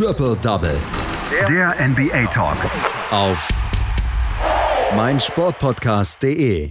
Triple 0.00 0.34
Double. 0.36 0.78
Der 1.46 1.74
NBA 1.78 2.24
Talk. 2.30 2.56
Auf 3.10 3.46
meinsportpodcast.de. 4.96 6.70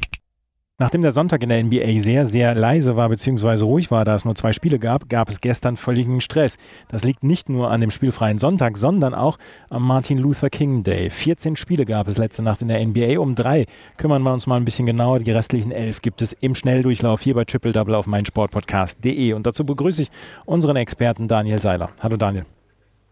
Nachdem 0.80 1.04
der 1.04 1.12
Sonntag 1.12 1.44
in 1.44 1.50
der 1.50 1.64
NBA 1.64 2.00
sehr, 2.00 2.26
sehr 2.26 2.56
leise 2.56 2.96
war 2.96 3.08
bzw. 3.10 3.62
ruhig 3.62 3.92
war, 3.92 4.04
da 4.04 4.16
es 4.16 4.26
nur 4.26 4.34
zwei 4.34 4.52
Spiele 4.52 4.80
gab, 4.80 5.10
gab 5.10 5.30
es 5.30 5.42
gestern 5.42 5.78
völligen 5.78 6.22
Stress. 6.22 6.58
Das 6.88 7.04
liegt 7.04 7.24
nicht 7.24 7.50
nur 7.50 7.70
an 7.70 7.82
dem 7.82 7.92
spielfreien 7.92 8.40
Sonntag, 8.40 8.78
sondern 8.78 9.14
auch 9.14 9.38
am 9.70 9.86
Martin 9.86 10.18
Luther 10.18 10.50
King 10.50 10.82
Day. 10.82 11.12
14 11.12 11.56
Spiele 11.56 11.86
gab 11.86 12.08
es 12.08 12.18
letzte 12.18 12.42
Nacht 12.42 12.64
in 12.64 12.68
der 12.68 12.84
NBA. 12.84 13.20
Um 13.20 13.36
drei 13.36 13.68
kümmern 13.98 14.24
wir 14.24 14.34
uns 14.34 14.48
mal 14.48 14.56
ein 14.56 14.66
bisschen 14.66 14.88
genauer. 14.88 15.20
Die 15.20 15.30
restlichen 15.30 15.72
elf 15.72 16.02
gibt 16.02 16.24
es 16.24 16.34
im 16.34 16.56
Schnelldurchlauf 16.56 17.22
hier 17.22 17.36
bei 17.36 17.46
Triple 17.46 17.74
Double 17.74 17.94
auf 17.94 18.08
meinsportpodcast.de. 18.08 19.34
Und 19.34 19.46
dazu 19.46 19.68
begrüße 19.68 20.02
ich 20.02 20.10
unseren 20.46 20.78
Experten 20.78 21.28
Daniel 21.28 21.60
Seiler. 21.60 21.92
Hallo 22.02 22.18
Daniel. 22.18 22.48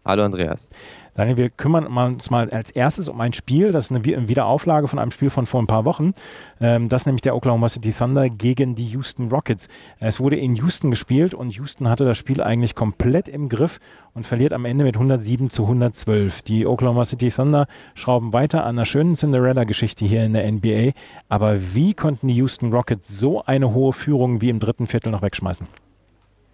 Hallo 0.08 0.24
Andreas. 0.24 0.70
Daniel, 1.16 1.36
wir 1.36 1.50
kümmern 1.50 1.86
uns 1.86 2.30
mal 2.30 2.48
als 2.48 2.70
erstes 2.70 3.10
um 3.10 3.20
ein 3.20 3.34
Spiel, 3.34 3.72
das 3.72 3.90
ist 3.90 3.92
eine 3.92 4.06
Wiederauflage 4.26 4.88
von 4.88 4.98
einem 4.98 5.10
Spiel 5.10 5.28
von 5.28 5.44
vor 5.44 5.60
ein 5.60 5.66
paar 5.66 5.84
Wochen. 5.84 6.14
Ähm, 6.62 6.88
das 6.88 7.04
nämlich 7.04 7.20
der 7.20 7.36
Oklahoma 7.36 7.68
City 7.68 7.92
Thunder 7.92 8.30
gegen 8.30 8.74
die 8.74 8.86
Houston 8.86 9.28
Rockets. 9.28 9.68
Es 10.00 10.18
wurde 10.18 10.36
in 10.36 10.56
Houston 10.56 10.90
gespielt 10.90 11.34
und 11.34 11.50
Houston 11.56 11.90
hatte 11.90 12.06
das 12.06 12.16
Spiel 12.16 12.40
eigentlich 12.40 12.74
komplett 12.74 13.28
im 13.28 13.50
Griff 13.50 13.80
und 14.14 14.24
verliert 14.24 14.54
am 14.54 14.64
Ende 14.64 14.84
mit 14.84 14.96
107 14.96 15.50
zu 15.50 15.64
112. 15.64 16.40
Die 16.40 16.66
Oklahoma 16.66 17.04
City 17.04 17.30
Thunder 17.30 17.66
schrauben 17.94 18.32
weiter 18.32 18.64
an 18.64 18.76
einer 18.76 18.86
schönen 18.86 19.14
Cinderella-Geschichte 19.14 20.06
hier 20.06 20.24
in 20.24 20.32
der 20.32 20.50
NBA. 20.50 20.92
Aber 21.28 21.74
wie 21.74 21.92
konnten 21.92 22.28
die 22.28 22.34
Houston 22.36 22.72
Rockets 22.72 23.08
so 23.08 23.44
eine 23.44 23.74
hohe 23.74 23.92
Führung 23.92 24.40
wie 24.40 24.48
im 24.48 24.58
dritten 24.58 24.86
Viertel 24.86 25.10
noch 25.10 25.20
wegschmeißen? 25.20 25.68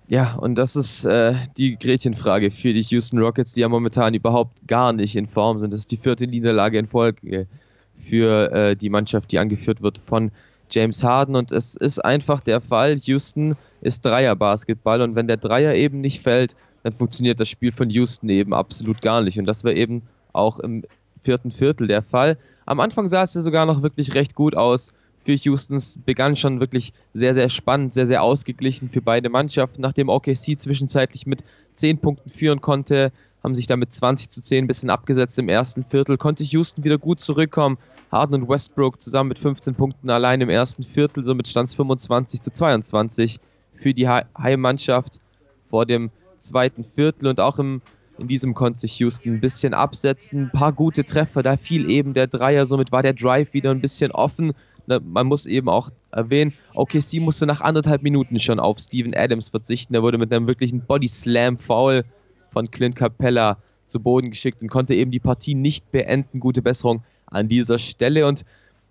Ja, 0.08 0.34
und 0.34 0.56
das 0.56 0.76
ist 0.76 1.04
äh, 1.06 1.34
die 1.56 1.78
Gretchenfrage 1.78 2.50
für 2.50 2.72
die 2.74 2.82
Houston 2.82 3.18
Rockets, 3.18 3.54
die 3.54 3.60
ja 3.60 3.68
momentan 3.68 4.12
überhaupt 4.12 4.66
gar 4.68 4.92
nicht 4.92 5.16
in 5.16 5.26
Form 5.26 5.60
sind. 5.60 5.72
Das 5.72 5.80
ist 5.80 5.90
die 5.90 5.96
vierte 5.96 6.26
Niederlage 6.26 6.78
in 6.78 6.86
Folge 6.86 7.46
für 7.96 8.52
äh, 8.52 8.76
die 8.76 8.90
Mannschaft, 8.90 9.32
die 9.32 9.38
angeführt 9.38 9.80
wird 9.80 10.00
von 10.04 10.30
James 10.70 11.02
Harden. 11.02 11.36
Und 11.36 11.52
es 11.52 11.74
ist 11.74 12.04
einfach 12.04 12.42
der 12.42 12.60
Fall, 12.60 12.98
Houston 12.98 13.56
ist 13.80 14.04
Dreier-Basketball 14.04 15.00
und 15.00 15.14
wenn 15.14 15.26
der 15.26 15.38
Dreier 15.38 15.74
eben 15.74 16.00
nicht 16.00 16.22
fällt, 16.22 16.54
dann 16.82 16.92
funktioniert 16.92 17.40
das 17.40 17.48
Spiel 17.48 17.72
von 17.72 17.88
Houston 17.88 18.28
eben 18.28 18.52
absolut 18.52 19.00
gar 19.00 19.22
nicht. 19.22 19.38
Und 19.38 19.46
das 19.46 19.64
war 19.64 19.72
eben 19.72 20.02
auch 20.34 20.58
im 20.58 20.84
vierten 21.22 21.50
Viertel 21.50 21.86
der 21.86 22.02
Fall. 22.02 22.36
Am 22.66 22.80
Anfang 22.80 23.08
sah 23.08 23.22
es 23.22 23.32
ja 23.32 23.40
sogar 23.40 23.64
noch 23.64 23.82
wirklich 23.82 24.14
recht 24.14 24.34
gut 24.34 24.54
aus 24.54 24.92
für 25.24 25.36
Houstons 25.36 25.98
begann 26.04 26.36
schon 26.36 26.60
wirklich 26.60 26.92
sehr, 27.12 27.34
sehr 27.34 27.48
spannend, 27.48 27.94
sehr, 27.94 28.06
sehr 28.06 28.22
ausgeglichen 28.22 28.90
für 28.90 29.00
beide 29.00 29.30
Mannschaften. 29.30 29.80
Nachdem 29.80 30.08
OKC 30.08 30.58
zwischenzeitlich 30.58 31.26
mit 31.26 31.44
10 31.74 31.98
Punkten 31.98 32.30
führen 32.30 32.60
konnte, 32.60 33.10
haben 33.42 33.54
sich 33.54 33.66
damit 33.66 33.92
20 33.92 34.30
zu 34.30 34.42
10 34.42 34.64
ein 34.64 34.66
bisschen 34.66 34.90
abgesetzt 34.90 35.38
im 35.38 35.48
ersten 35.48 35.84
Viertel, 35.84 36.16
konnte 36.16 36.44
Houston 36.44 36.82
wieder 36.82 36.98
gut 36.98 37.20
zurückkommen. 37.20 37.76
Harden 38.10 38.42
und 38.42 38.48
Westbrook 38.48 39.00
zusammen 39.00 39.28
mit 39.28 39.38
15 39.38 39.74
Punkten 39.74 40.08
allein 40.08 40.40
im 40.40 40.48
ersten 40.48 40.82
Viertel, 40.82 41.24
somit 41.24 41.48
stand 41.48 41.68
es 41.68 41.74
25 41.74 42.40
zu 42.40 42.52
22 42.52 43.40
für 43.74 43.92
die 43.92 44.08
Heimmannschaft 44.08 45.20
vor 45.68 45.84
dem 45.84 46.10
zweiten 46.38 46.84
Viertel 46.84 47.26
und 47.26 47.40
auch 47.40 47.58
im, 47.58 47.82
in 48.18 48.28
diesem 48.28 48.54
konnte 48.54 48.80
sich 48.80 48.98
Houston 49.00 49.34
ein 49.34 49.40
bisschen 49.40 49.74
absetzen. 49.74 50.44
Ein 50.44 50.52
paar 50.52 50.72
gute 50.72 51.04
Treffer, 51.04 51.42
da 51.42 51.56
fiel 51.56 51.90
eben 51.90 52.14
der 52.14 52.28
Dreier, 52.28 52.64
somit 52.66 52.92
war 52.92 53.02
der 53.02 53.14
Drive 53.14 53.52
wieder 53.52 53.72
ein 53.72 53.80
bisschen 53.80 54.12
offen 54.12 54.54
ne, 54.86 55.00
man 55.00 55.26
muss 55.26 55.46
eben 55.46 55.68
auch 55.68 55.90
erwähnen, 56.10 56.52
OKC 56.74 57.20
musste 57.20 57.46
nach 57.46 57.60
anderthalb 57.60 58.02
Minuten 58.02 58.38
schon 58.38 58.60
auf 58.60 58.78
Steven 58.78 59.14
Adams 59.14 59.48
verzichten. 59.48 59.94
Er 59.94 60.02
wurde 60.02 60.18
mit 60.18 60.32
einem 60.32 60.46
wirklichen 60.46 60.80
Body 60.80 61.08
Slam 61.08 61.58
Foul 61.58 62.04
von 62.50 62.70
Clint 62.70 62.96
Capella 62.96 63.58
zu 63.86 64.00
Boden 64.00 64.30
geschickt 64.30 64.62
und 64.62 64.68
konnte 64.68 64.94
eben 64.94 65.10
die 65.10 65.20
Partie 65.20 65.54
nicht 65.54 65.90
beenden. 65.92 66.40
Gute 66.40 66.62
Besserung 66.62 67.02
an 67.26 67.48
dieser 67.48 67.78
Stelle 67.78 68.26
und 68.26 68.44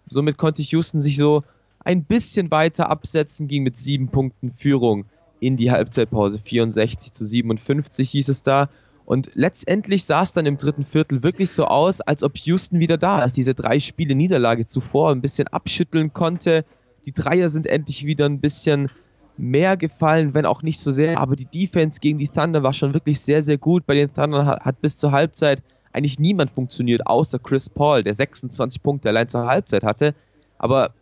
somit 0.10 0.38
konnte 0.38 0.62
Houston 0.62 1.02
sich 1.02 1.18
so 1.18 1.42
ein 1.80 2.04
bisschen 2.04 2.52
weiter 2.52 2.90
absetzen, 2.90 3.48
ging 3.48 3.64
mit 3.64 3.78
sieben 3.78 4.08
Punkten 4.10 4.52
Führung 4.52 5.06
in 5.40 5.58
die 5.58 5.72
Halbzeitpause. 5.72 6.40
64 6.40 7.14
zu 7.14 7.26
57 7.26 8.10
hieß 8.10 8.30
es 8.30 8.44
da. 8.44 8.70
Und 9.06 9.32
letztendlich 9.34 10.06
sah 10.06 10.24
es 10.24 10.32
dann 10.32 10.46
im 10.46 10.58
dritten 10.58 10.86
Viertel 10.86 11.24
wirklich 11.24 11.52
so 11.52 11.66
aus, 11.66 12.02
als 12.02 12.24
ob 12.24 12.38
Houston 12.38 12.80
wieder 12.80 12.98
da 12.98 13.24
ist. 13.24 13.36
Diese 13.36 13.54
drei 13.54 13.80
Spiele 13.80 14.16
Niederlage 14.16 14.66
zuvor 14.66 15.12
ein 15.12 15.22
bisschen 15.22 15.48
abschütteln 15.50 16.14
konnte. 16.14 16.64
Die 17.06 17.14
Dreier 17.14 17.50
sind 17.50 17.68
endlich 17.68 18.06
wieder 18.06 18.26
ein 18.26 18.40
bisschen 18.40 18.90
mehr 19.38 19.78
gefallen, 19.78 20.34
wenn 20.34 20.46
auch 20.46 20.62
nicht 20.62 20.80
so 20.80 20.92
sehr. 20.92 21.20
Aber 21.20 21.36
die 21.36 21.46
Defense 21.46 22.00
gegen 22.00 22.20
die 22.20 22.30
Thunder 22.30 22.64
war 22.64 22.72
schon 22.72 22.94
wirklich 22.94 23.20
sehr, 23.20 23.42
sehr 23.42 23.58
gut. 23.58 23.86
Bei 23.86 23.96
den 23.96 24.14
Thunder 24.14 24.46
hat, 24.46 24.62
hat 24.62 24.82
bis 24.82 24.98
zur 24.98 25.12
Halbzeit 25.12 25.62
eigentlich 25.92 26.20
niemand 26.20 26.52
funktioniert, 26.52 27.06
außer 27.06 27.40
Chris 27.40 27.70
Paul, 27.70 28.04
der 28.04 28.14
26 28.14 28.82
Punkte 28.82 29.10
allein 29.10 29.30
zur 29.30 29.46
Halbzeit 29.46 29.84
hatte. 29.84 30.16
Aber 30.58 30.94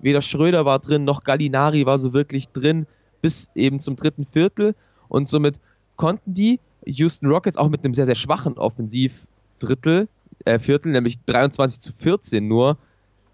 weder 0.00 0.22
Schröder 0.22 0.64
war 0.64 0.80
drin, 0.80 1.04
noch 1.04 1.24
Gallinari 1.24 1.86
war 1.86 1.98
so 1.98 2.12
wirklich 2.12 2.48
drin, 2.48 2.86
bis 3.22 3.50
eben 3.54 3.80
zum 3.80 3.96
dritten 3.96 4.26
Viertel. 4.26 4.74
Und 5.08 5.28
somit 5.28 5.60
konnten 5.96 6.34
die 6.34 6.60
Houston 6.86 7.28
Rockets 7.28 7.56
auch 7.56 7.68
mit 7.68 7.84
einem 7.84 7.94
sehr, 7.94 8.06
sehr 8.06 8.14
schwachen 8.14 8.58
Offensivdrittel, 8.58 10.08
äh, 10.44 10.58
Viertel, 10.58 10.92
nämlich 10.92 11.18
23 11.26 11.80
zu 11.80 11.92
14 11.92 12.46
nur, 12.46 12.76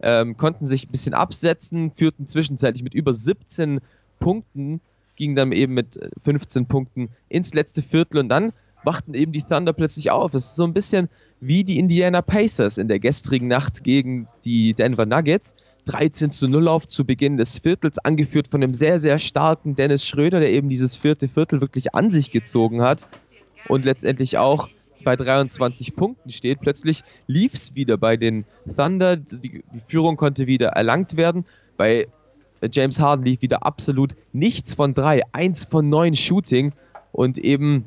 ähm, 0.02 0.36
konnten 0.36 0.66
sich 0.66 0.86
ein 0.86 0.92
bisschen 0.92 1.14
absetzen, 1.14 1.92
führten 1.92 2.26
zwischenzeitlich 2.26 2.82
mit 2.82 2.94
über 2.94 3.12
17 3.12 3.80
Punkten, 4.18 4.80
gingen 5.16 5.36
dann 5.36 5.52
eben 5.52 5.74
mit 5.74 5.98
15 6.24 6.66
Punkten 6.66 7.10
ins 7.28 7.52
letzte 7.52 7.82
Viertel 7.82 8.18
und 8.18 8.28
dann 8.28 8.52
wachten 8.82 9.12
eben 9.12 9.32
die 9.32 9.42
Thunder 9.42 9.74
plötzlich 9.74 10.10
auf. 10.10 10.32
Es 10.32 10.46
ist 10.46 10.56
so 10.56 10.64
ein 10.64 10.72
bisschen 10.72 11.08
wie 11.40 11.64
die 11.64 11.78
Indiana 11.78 12.22
Pacers 12.22 12.78
in 12.78 12.88
der 12.88 12.98
gestrigen 12.98 13.48
Nacht 13.48 13.84
gegen 13.84 14.26
die 14.44 14.74
Denver 14.74 15.06
Nuggets. 15.06 15.54
13 15.86 16.30
zu 16.30 16.46
0 16.46 16.68
auf 16.68 16.86
zu 16.86 17.04
Beginn 17.04 17.36
des 17.36 17.58
Viertels, 17.58 17.98
angeführt 17.98 18.48
von 18.48 18.62
einem 18.62 18.74
sehr, 18.74 19.00
sehr 19.00 19.18
starken 19.18 19.74
Dennis 19.74 20.06
Schröder, 20.06 20.38
der 20.38 20.50
eben 20.50 20.68
dieses 20.68 20.94
vierte 20.94 21.26
Viertel 21.26 21.60
wirklich 21.60 21.94
an 21.94 22.10
sich 22.10 22.30
gezogen 22.30 22.82
hat 22.82 23.06
und 23.68 23.84
letztendlich 23.84 24.38
auch 24.38 24.68
bei 25.04 25.16
23 25.16 25.96
Punkten 25.96 26.30
steht. 26.30 26.60
Plötzlich 26.60 27.02
lief 27.26 27.54
es 27.54 27.74
wieder 27.74 27.96
bei 27.96 28.16
den 28.16 28.44
Thunder. 28.76 29.16
Die, 29.16 29.64
Führung 29.86 30.16
konnte 30.16 30.46
wieder 30.46 30.68
erlangt 30.68 31.16
werden. 31.16 31.44
Bei 31.76 32.06
James 32.72 33.00
Harden 33.00 33.24
lief 33.24 33.42
wieder 33.42 33.64
absolut 33.64 34.14
nichts 34.32 34.74
von 34.74 34.92
drei, 34.92 35.22
eins 35.32 35.64
von 35.64 35.88
neun 35.88 36.14
Shooting 36.14 36.72
und 37.12 37.38
eben 37.38 37.86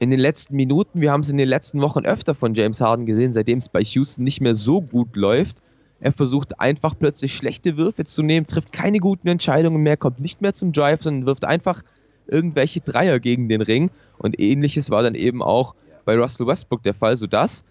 in 0.00 0.10
den 0.10 0.18
letzten 0.18 0.56
Minuten, 0.56 1.00
wir 1.00 1.12
haben 1.12 1.20
es 1.20 1.30
in 1.30 1.36
den 1.38 1.48
letzten 1.48 1.80
Wochen 1.80 2.04
öfter 2.04 2.34
von 2.34 2.54
James 2.54 2.80
Harden 2.80 3.06
gesehen, 3.06 3.32
seitdem 3.32 3.58
es 3.58 3.68
bei 3.68 3.80
Houston 3.80 4.24
nicht 4.24 4.40
mehr 4.40 4.56
so 4.56 4.80
gut 4.80 5.14
läuft. 5.14 5.62
Er 6.00 6.12
versucht 6.12 6.60
einfach 6.60 6.94
plötzlich 6.98 7.34
schlechte 7.34 7.76
Würfe 7.76 8.04
zu 8.04 8.22
nehmen, 8.22 8.46
trifft 8.46 8.72
keine 8.72 8.98
guten 8.98 9.28
Entscheidungen 9.28 9.82
mehr, 9.82 9.96
kommt 9.96 10.18
nicht 10.20 10.42
mehr 10.42 10.52
zum 10.52 10.72
Drive, 10.72 11.02
sondern 11.02 11.26
wirft 11.26 11.44
einfach 11.44 11.82
irgendwelche 12.26 12.80
Dreier 12.80 13.20
gegen 13.20 13.48
den 13.48 13.60
Ring. 13.60 13.90
Und 14.18 14.38
ähnliches 14.38 14.90
war 14.90 15.02
dann 15.02 15.14
eben 15.14 15.42
auch 15.42 15.74
bei 16.04 16.16
Russell 16.16 16.46
Westbrook 16.46 16.82
der 16.82 16.94
Fall, 16.94 17.16
sodass 17.16 17.64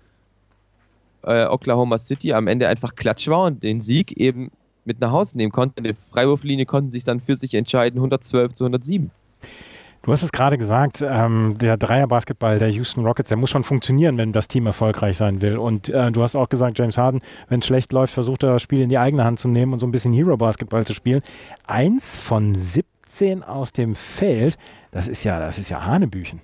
äh, 1.24 1.46
Oklahoma 1.46 1.98
City 1.98 2.34
am 2.34 2.48
Ende 2.48 2.68
einfach 2.68 2.96
klatsch 2.96 3.28
war 3.28 3.46
und 3.46 3.64
den 3.64 3.82
Sieg 3.82 4.12
eben 4.14 4.52
mit 4.86 5.00
nach 5.00 5.12
Hause 5.12 5.38
nehmen 5.38 5.52
konnte. 5.52 5.76
In 5.78 5.84
der 5.86 5.96
Freiwurflinie 5.96 6.66
konnten 6.66 6.90
sich 6.90 7.04
dann 7.04 7.20
für 7.20 7.36
sich 7.36 7.54
entscheiden, 7.54 7.98
112 7.98 8.54
zu 8.54 8.66
107. 8.66 9.12
Du 10.02 10.12
hast 10.12 10.22
es 10.22 10.34
gerade 10.34 10.58
gesagt, 10.58 11.02
ähm, 11.02 11.56
der 11.60 11.78
Dreierbasketball 11.78 12.60
der 12.60 12.70
Houston 12.70 13.06
Rockets, 13.06 13.30
der 13.30 13.38
muss 13.38 13.50
schon 13.50 13.64
funktionieren, 13.64 14.18
wenn 14.18 14.34
das 14.34 14.50
Team 14.50 14.66
erfolgreich 14.66 15.16
sein 15.16 15.42
will. 15.42 15.58
Und 15.58 15.88
äh, 15.88 16.12
du 16.12 16.22
hast 16.22 16.36
auch 16.36 16.50
gesagt, 16.50 16.78
James 16.78 16.98
Harden, 16.98 17.22
wenn 17.48 17.62
es 17.62 17.66
schlecht 17.66 17.94
läuft, 17.94 18.14
versucht 18.14 18.44
er 18.44 18.52
das 18.52 18.62
Spiel 18.62 18.82
in 18.82 18.90
die 18.90 18.98
eigene 18.98 19.24
Hand 19.24 19.40
zu 19.40 19.48
nehmen 19.48 19.72
und 19.72 19.80
so 19.80 19.88
ein 19.88 19.92
bisschen 19.92 20.12
Hero-Basketball 20.12 20.86
zu 20.86 20.94
spielen. 20.94 21.22
Eins 21.66 22.18
von 22.18 22.54
17 22.54 22.93
17 23.14 23.44
aus 23.44 23.72
dem 23.72 23.96
Feld, 23.96 24.58
das 24.92 25.08
ist 25.08 25.24
ja, 25.24 25.40
das 25.40 25.60
ist 25.60 25.70
ja 25.70 25.86
Hanebüchen. 25.86 26.42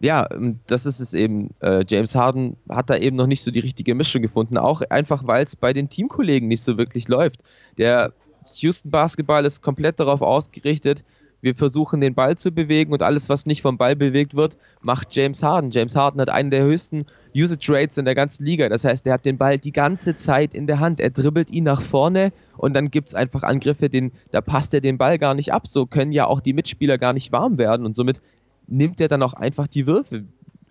Ja, 0.00 0.28
das 0.68 0.86
ist 0.86 1.00
es 1.00 1.12
eben. 1.12 1.50
Äh, 1.60 1.84
James 1.88 2.14
Harden 2.14 2.56
hat 2.68 2.88
da 2.88 2.96
eben 2.96 3.16
noch 3.16 3.26
nicht 3.26 3.42
so 3.42 3.50
die 3.50 3.58
richtige 3.58 3.96
Mischung 3.96 4.22
gefunden, 4.22 4.56
auch 4.56 4.80
einfach, 4.90 5.26
weil 5.26 5.42
es 5.42 5.56
bei 5.56 5.72
den 5.72 5.88
Teamkollegen 5.88 6.46
nicht 6.46 6.62
so 6.62 6.78
wirklich 6.78 7.08
läuft. 7.08 7.42
Der 7.78 8.12
Houston 8.54 8.90
Basketball 8.90 9.44
ist 9.44 9.60
komplett 9.60 9.98
darauf 9.98 10.22
ausgerichtet, 10.22 11.04
wir 11.40 11.54
versuchen 11.54 12.00
den 12.00 12.14
Ball 12.14 12.36
zu 12.36 12.50
bewegen 12.50 12.92
und 12.92 13.02
alles, 13.02 13.28
was 13.28 13.46
nicht 13.46 13.62
vom 13.62 13.78
Ball 13.78 13.94
bewegt 13.94 14.34
wird, 14.34 14.58
macht 14.80 15.14
James 15.14 15.42
Harden. 15.42 15.70
James 15.70 15.94
Harden 15.94 16.20
hat 16.20 16.30
einen 16.30 16.50
der 16.50 16.64
höchsten 16.64 17.06
Usage 17.34 17.72
Rates 17.72 17.96
in 17.96 18.04
der 18.04 18.14
ganzen 18.14 18.44
Liga. 18.44 18.68
Das 18.68 18.84
heißt, 18.84 19.06
er 19.06 19.14
hat 19.14 19.24
den 19.24 19.38
Ball 19.38 19.58
die 19.58 19.72
ganze 19.72 20.16
Zeit 20.16 20.54
in 20.54 20.66
der 20.66 20.80
Hand. 20.80 20.98
Er 20.98 21.10
dribbelt 21.10 21.50
ihn 21.50 21.64
nach 21.64 21.80
vorne 21.80 22.32
und 22.56 22.74
dann 22.74 22.90
gibt 22.90 23.08
es 23.08 23.14
einfach 23.14 23.44
Angriffe, 23.44 23.88
den, 23.88 24.12
da 24.32 24.40
passt 24.40 24.74
er 24.74 24.80
den 24.80 24.98
Ball 24.98 25.18
gar 25.18 25.34
nicht 25.34 25.52
ab. 25.52 25.68
So 25.68 25.86
können 25.86 26.12
ja 26.12 26.26
auch 26.26 26.40
die 26.40 26.52
Mitspieler 26.52 26.98
gar 26.98 27.12
nicht 27.12 27.30
warm 27.30 27.56
werden 27.56 27.86
und 27.86 27.94
somit 27.94 28.20
nimmt 28.66 29.00
er 29.00 29.08
dann 29.08 29.22
auch 29.22 29.34
einfach 29.34 29.68
die 29.68 29.86
Würfe. 29.86 30.24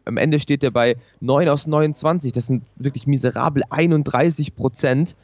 Am 0.03 0.17
Ende 0.17 0.39
steht 0.39 0.63
er 0.63 0.71
bei 0.71 0.95
9 1.21 1.49
aus 1.49 1.67
29. 1.67 2.31
Das 2.31 2.47
sind 2.47 2.63
wirklich 2.75 3.07
miserabel 3.07 3.63
31 3.69 4.55
Prozent 4.55 5.15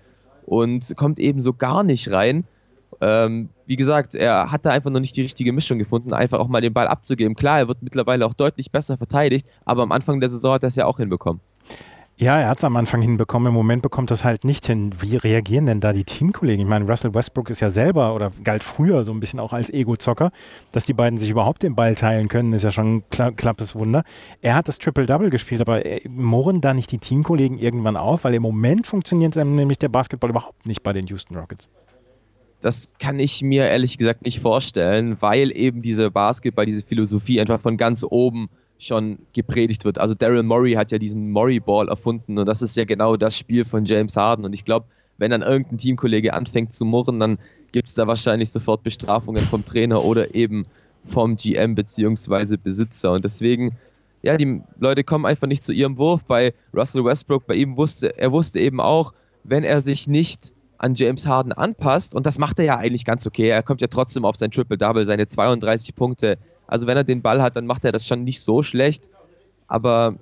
und 0.46 0.96
kommt 0.98 1.20
eben 1.20 1.40
so 1.40 1.54
gar 1.54 1.84
nicht 1.84 2.12
rein. 2.12 2.46
Ähm, 3.04 3.50
wie 3.66 3.76
gesagt, 3.76 4.16
er 4.16 4.52
hat 4.52 4.66
da 4.66 4.72
einfach 4.72 4.90
noch 4.90 5.00
nicht 5.00 5.16
die 5.16 5.22
richtige 5.22 5.52
Mischung 5.52 5.78
gefunden, 5.78 6.14
einfach 6.14 6.40
auch 6.40 6.48
mal 6.48 6.62
den 6.62 6.74
Ball 6.74 6.88
abzugeben. 6.88 7.36
Klar, 7.36 7.60
er 7.60 7.68
wird 7.68 7.82
mittlerweile 7.82 8.26
auch 8.26 8.34
deutlich 8.34 8.72
besser 8.72 8.98
verteidigt, 8.98 9.48
aber 9.66 9.84
am 9.84 9.92
Anfang 9.92 10.20
der 10.20 10.30
Saison 10.30 10.54
hat 10.54 10.64
er 10.64 10.68
es 10.68 10.76
ja 10.76 10.86
auch 10.86 10.98
hinbekommen. 10.98 11.42
Ja, 12.16 12.38
er 12.40 12.48
hat 12.48 12.60
es 12.60 12.64
am 12.64 12.78
Anfang 12.78 13.02
hinbekommen. 13.02 13.48
Im 13.48 13.56
Moment 13.56 13.82
bekommt 13.82 14.12
das 14.12 14.24
halt 14.24 14.46
nicht 14.46 14.68
hin. 14.68 14.94
Wie 15.00 15.18
reagieren 15.18 15.66
denn 15.66 15.80
da 15.80 15.94
die 15.94 16.04
Teamkollegen? 16.04 16.64
Ich 16.64 16.70
meine, 16.70 16.86
Russell 16.86 17.16
Westbrook 17.16 17.50
ist 17.50 17.60
ja 17.60 17.72
selber 17.72 18.14
oder 18.14 18.32
galt 18.44 18.64
früher 18.64 19.04
so 19.04 19.12
ein 19.12 19.20
bisschen 19.20 19.40
auch 19.40 19.52
als 19.52 19.72
Ego-Zocker. 19.72 20.32
Dass 20.72 20.86
die 20.86 20.94
beiden 20.94 21.18
sich 21.18 21.32
überhaupt 21.32 21.64
den 21.64 21.74
Ball 21.74 21.96
teilen 21.96 22.30
können, 22.30 22.54
ist 22.54 22.64
ja 22.64 22.72
schon 22.72 22.98
ein 22.98 23.04
kla 23.10 23.32
klappes 23.32 23.74
Wunder. 23.74 24.04
Er 24.42 24.54
hat 24.54 24.68
das 24.68 24.78
Triple-Double 24.78 25.32
gespielt, 25.32 25.60
aber 25.60 25.86
äh, 25.86 26.08
murren 26.08 26.62
da 26.62 26.76
nicht 26.76 26.92
die 26.92 27.00
Teamkollegen 27.00 27.58
irgendwann 27.58 27.98
auf? 27.98 28.26
Weil 28.26 28.36
im 28.36 28.44
Moment 28.44 28.86
funktioniert 28.86 29.36
nämlich 29.36 29.80
der 29.80 29.90
Basketball 29.90 30.30
überhaupt 30.30 30.68
nicht 30.68 30.84
bei 30.84 30.94
den 30.94 31.08
Houston 31.08 31.36
Rockets. 31.36 31.68
Das 32.64 32.94
kann 32.98 33.20
ich 33.20 33.42
mir 33.42 33.66
ehrlich 33.66 33.98
gesagt 33.98 34.24
nicht 34.24 34.40
vorstellen, 34.40 35.18
weil 35.20 35.52
eben 35.56 35.82
diese 35.82 36.10
Basketball, 36.10 36.66
diese 36.66 36.82
Philosophie 36.82 37.42
einfach 37.42 37.60
von 37.60 37.76
ganz 37.76 38.06
oben 38.10 38.50
schon 38.80 39.20
gepredigt 39.34 39.84
wird. 39.84 39.98
Also 39.98 40.16
Daryl 40.16 40.44
Morey 40.44 40.72
hat 40.74 40.94
ja 40.94 40.98
diesen 40.98 41.30
Morey 41.30 41.60
Ball 41.60 41.90
erfunden 41.90 42.40
und 42.40 42.46
das 42.46 42.62
ist 42.62 42.78
ja 42.78 42.86
genau 42.86 43.18
das 43.18 43.38
Spiel 43.38 43.66
von 43.66 43.84
James 43.84 44.16
Harden. 44.16 44.46
Und 44.46 44.54
ich 44.54 44.64
glaube, 44.64 44.86
wenn 45.18 45.32
dann 45.32 45.42
irgendein 45.42 45.78
Teamkollege 45.78 46.34
anfängt 46.34 46.74
zu 46.74 46.86
murren, 46.86 47.20
dann 47.20 47.38
gibt 47.74 47.90
es 47.90 47.96
da 47.96 48.08
wahrscheinlich 48.08 48.50
sofort 48.50 48.82
Bestrafungen 48.82 49.44
vom 49.44 49.66
Trainer 49.66 50.02
oder 50.02 50.34
eben 50.34 50.66
vom 51.04 51.36
GM 51.36 51.76
bzw. 51.76 52.56
Besitzer. 52.56 53.12
Und 53.12 53.26
deswegen, 53.26 53.76
ja, 54.22 54.38
die 54.38 54.62
Leute 54.80 55.04
kommen 55.04 55.26
einfach 55.26 55.48
nicht 55.48 55.64
zu 55.64 55.74
ihrem 55.74 55.98
Wurf. 55.98 56.24
Bei 56.24 56.54
Russell 56.74 57.04
Westbrook, 57.04 57.46
bei 57.46 57.56
ihm 57.56 57.76
wusste, 57.76 58.18
er 58.18 58.32
wusste 58.32 58.62
eben 58.62 58.80
auch, 58.80 59.14
wenn 59.44 59.66
er 59.66 59.82
sich 59.82 60.08
nicht 60.08 60.54
an 60.78 60.96
James 60.96 61.26
Harden 61.26 61.54
anpasst, 61.54 62.16
und 62.16 62.26
das 62.26 62.40
macht 62.40 62.60
er 62.60 62.66
ja 62.66 62.78
eigentlich 62.78 63.06
ganz 63.06 63.26
okay, 63.26 63.50
er 63.50 63.64
kommt 63.64 63.82
ja 63.82 63.88
trotzdem 63.88 64.26
auf 64.26 64.36
sein 64.36 64.52
Triple-Double, 64.52 65.06
seine 65.06 65.28
32 65.28 65.96
Punkte, 65.96 66.38
also 66.68 66.88
wenn 66.88 66.98
er 66.98 67.04
den 67.04 67.22
Ball 67.22 67.42
hat, 67.42 67.56
dann 67.56 67.66
macht 67.66 67.86
er 67.86 67.92
das 67.92 68.08
schon 68.08 68.24
nicht 68.24 68.42
so 68.42 68.64
schlecht. 68.64 69.08
Aber 69.68 70.16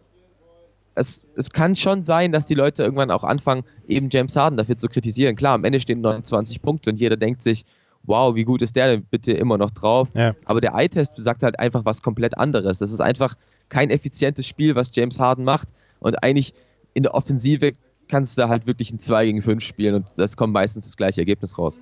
es, 0.96 1.30
es 1.36 1.50
kann 1.50 1.76
schon 1.76 2.04
sein, 2.04 2.32
dass 2.32 2.46
die 2.46 2.56
Leute 2.56 2.84
irgendwann 2.84 3.12
auch 3.12 3.24
anfangen, 3.24 3.64
eben 3.88 4.10
James 4.12 4.36
Harden 4.36 4.58
dafür 4.58 4.78
zu 4.78 4.88
kritisieren. 4.88 5.36
Klar, 5.36 5.54
am 5.56 5.64
Ende 5.64 5.80
stehen 5.80 6.02
29 6.02 6.62
Punkte 6.62 6.90
und 6.90 7.00
jeder 7.00 7.18
denkt 7.18 7.42
sich, 7.42 7.64
wow, 8.04 8.36
wie 8.36 8.44
gut 8.44 8.62
ist 8.62 8.76
der 8.76 8.88
denn 8.88 9.06
bitte 9.06 9.32
immer 9.32 9.58
noch 9.58 9.72
drauf? 9.72 10.10
Ja. 10.14 10.34
Aber 10.46 10.60
der 10.60 10.74
Eye-Test 10.74 11.14
sagt 11.18 11.44
halt 11.44 11.60
einfach 11.60 11.86
was 11.86 12.02
komplett 12.02 12.38
anderes. 12.38 12.80
Das 12.80 12.92
ist 12.92 13.02
einfach 13.02 13.36
kein 13.70 13.90
effizientes 13.90 14.48
Spiel, 14.48 14.76
was 14.76 14.94
James 14.94 15.20
Harden 15.20 15.46
macht. 15.46 15.70
Und 16.00 16.24
eigentlich 16.24 16.54
in 16.94 17.04
der 17.04 17.14
Offensive 17.14 17.74
kannst 18.12 18.38
du 18.38 18.42
da 18.42 18.50
halt 18.50 18.68
wirklich 18.68 18.92
ein 18.92 19.00
2 19.00 19.26
gegen 19.26 19.42
5 19.42 19.64
spielen 19.64 19.96
und 19.96 20.10
das 20.18 20.38
kommt 20.38 20.54
meistens 20.54 20.86
das 20.86 20.98
gleiche 20.98 21.22
Ergebnis 21.22 21.58
raus 21.58 21.82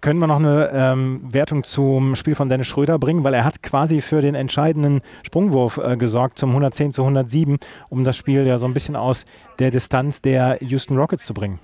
können 0.00 0.18
wir 0.18 0.26
noch 0.26 0.38
eine 0.38 0.70
ähm, 0.72 1.20
Wertung 1.32 1.62
zum 1.62 2.16
Spiel 2.16 2.34
von 2.34 2.48
Dennis 2.48 2.66
Schröder 2.66 2.98
bringen, 2.98 3.22
weil 3.24 3.34
er 3.34 3.44
hat 3.44 3.62
quasi 3.62 4.00
für 4.00 4.20
den 4.20 4.34
entscheidenden 4.34 5.02
Sprungwurf 5.24 5.78
äh, 5.78 5.96
gesorgt 5.96 6.38
zum 6.38 6.50
110 6.50 6.92
zu 6.92 7.02
107, 7.02 7.58
um 7.90 8.04
das 8.04 8.16
Spiel 8.16 8.46
ja 8.46 8.58
so 8.58 8.66
ein 8.66 8.74
bisschen 8.74 8.96
aus 8.96 9.24
der 9.58 9.70
Distanz 9.70 10.20
der 10.20 10.58
Houston 10.62 10.96
Rockets 10.96 11.24
zu 11.24 11.34
bringen. 11.34 11.58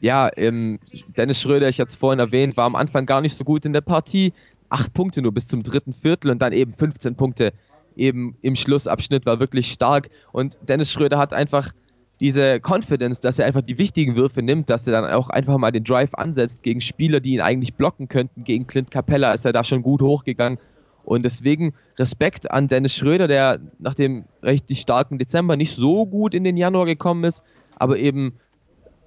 Ja, 0.00 0.30
ähm, 0.36 0.78
Dennis 1.16 1.40
Schröder, 1.40 1.68
ich 1.68 1.80
hatte 1.80 1.88
es 1.88 1.94
vorhin 1.94 2.20
erwähnt, 2.20 2.56
war 2.56 2.66
am 2.66 2.76
Anfang 2.76 3.06
gar 3.06 3.20
nicht 3.20 3.36
so 3.36 3.44
gut 3.44 3.64
in 3.64 3.72
der 3.72 3.80
Partie. 3.80 4.32
Acht 4.68 4.92
Punkte 4.92 5.22
nur 5.22 5.32
bis 5.32 5.46
zum 5.46 5.62
dritten 5.62 5.92
Viertel 5.92 6.30
und 6.30 6.42
dann 6.42 6.52
eben 6.52 6.74
15 6.74 7.16
Punkte 7.16 7.52
eben 7.96 8.36
im 8.42 8.56
Schlussabschnitt 8.56 9.24
war 9.26 9.40
wirklich 9.40 9.72
stark. 9.72 10.10
Und 10.32 10.58
Dennis 10.68 10.92
Schröder 10.92 11.18
hat 11.18 11.32
einfach 11.32 11.72
diese 12.20 12.60
Confidence, 12.60 13.20
dass 13.20 13.38
er 13.38 13.46
einfach 13.46 13.62
die 13.62 13.78
wichtigen 13.78 14.16
Würfe 14.16 14.42
nimmt, 14.42 14.70
dass 14.70 14.86
er 14.86 14.92
dann 14.92 15.10
auch 15.12 15.28
einfach 15.28 15.58
mal 15.58 15.70
den 15.70 15.84
Drive 15.84 16.14
ansetzt 16.14 16.62
gegen 16.62 16.80
Spieler, 16.80 17.20
die 17.20 17.34
ihn 17.34 17.40
eigentlich 17.40 17.74
blocken 17.74 18.08
könnten. 18.08 18.44
Gegen 18.44 18.66
Clint 18.66 18.90
Capella 18.90 19.32
ist 19.32 19.44
er 19.44 19.52
da 19.52 19.64
schon 19.64 19.82
gut 19.82 20.00
hochgegangen. 20.00 20.58
Und 21.04 21.24
deswegen 21.24 21.74
Respekt 21.98 22.50
an 22.50 22.68
Dennis 22.68 22.94
Schröder, 22.94 23.28
der 23.28 23.60
nach 23.78 23.94
dem 23.94 24.24
richtig 24.42 24.80
starken 24.80 25.18
Dezember 25.18 25.56
nicht 25.56 25.76
so 25.76 26.06
gut 26.06 26.34
in 26.34 26.42
den 26.42 26.56
Januar 26.56 26.86
gekommen 26.86 27.24
ist, 27.24 27.44
aber 27.76 27.98
eben 27.98 28.34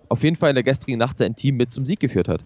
auf 0.08 0.24
jeden 0.24 0.36
Fall 0.36 0.50
in 0.50 0.56
der 0.56 0.64
gestrigen 0.64 0.98
Nacht 0.98 1.18
sein 1.18 1.36
Team 1.36 1.58
mit 1.58 1.72
zum 1.72 1.86
Sieg 1.86 2.00
geführt 2.00 2.28
hat. 2.28 2.44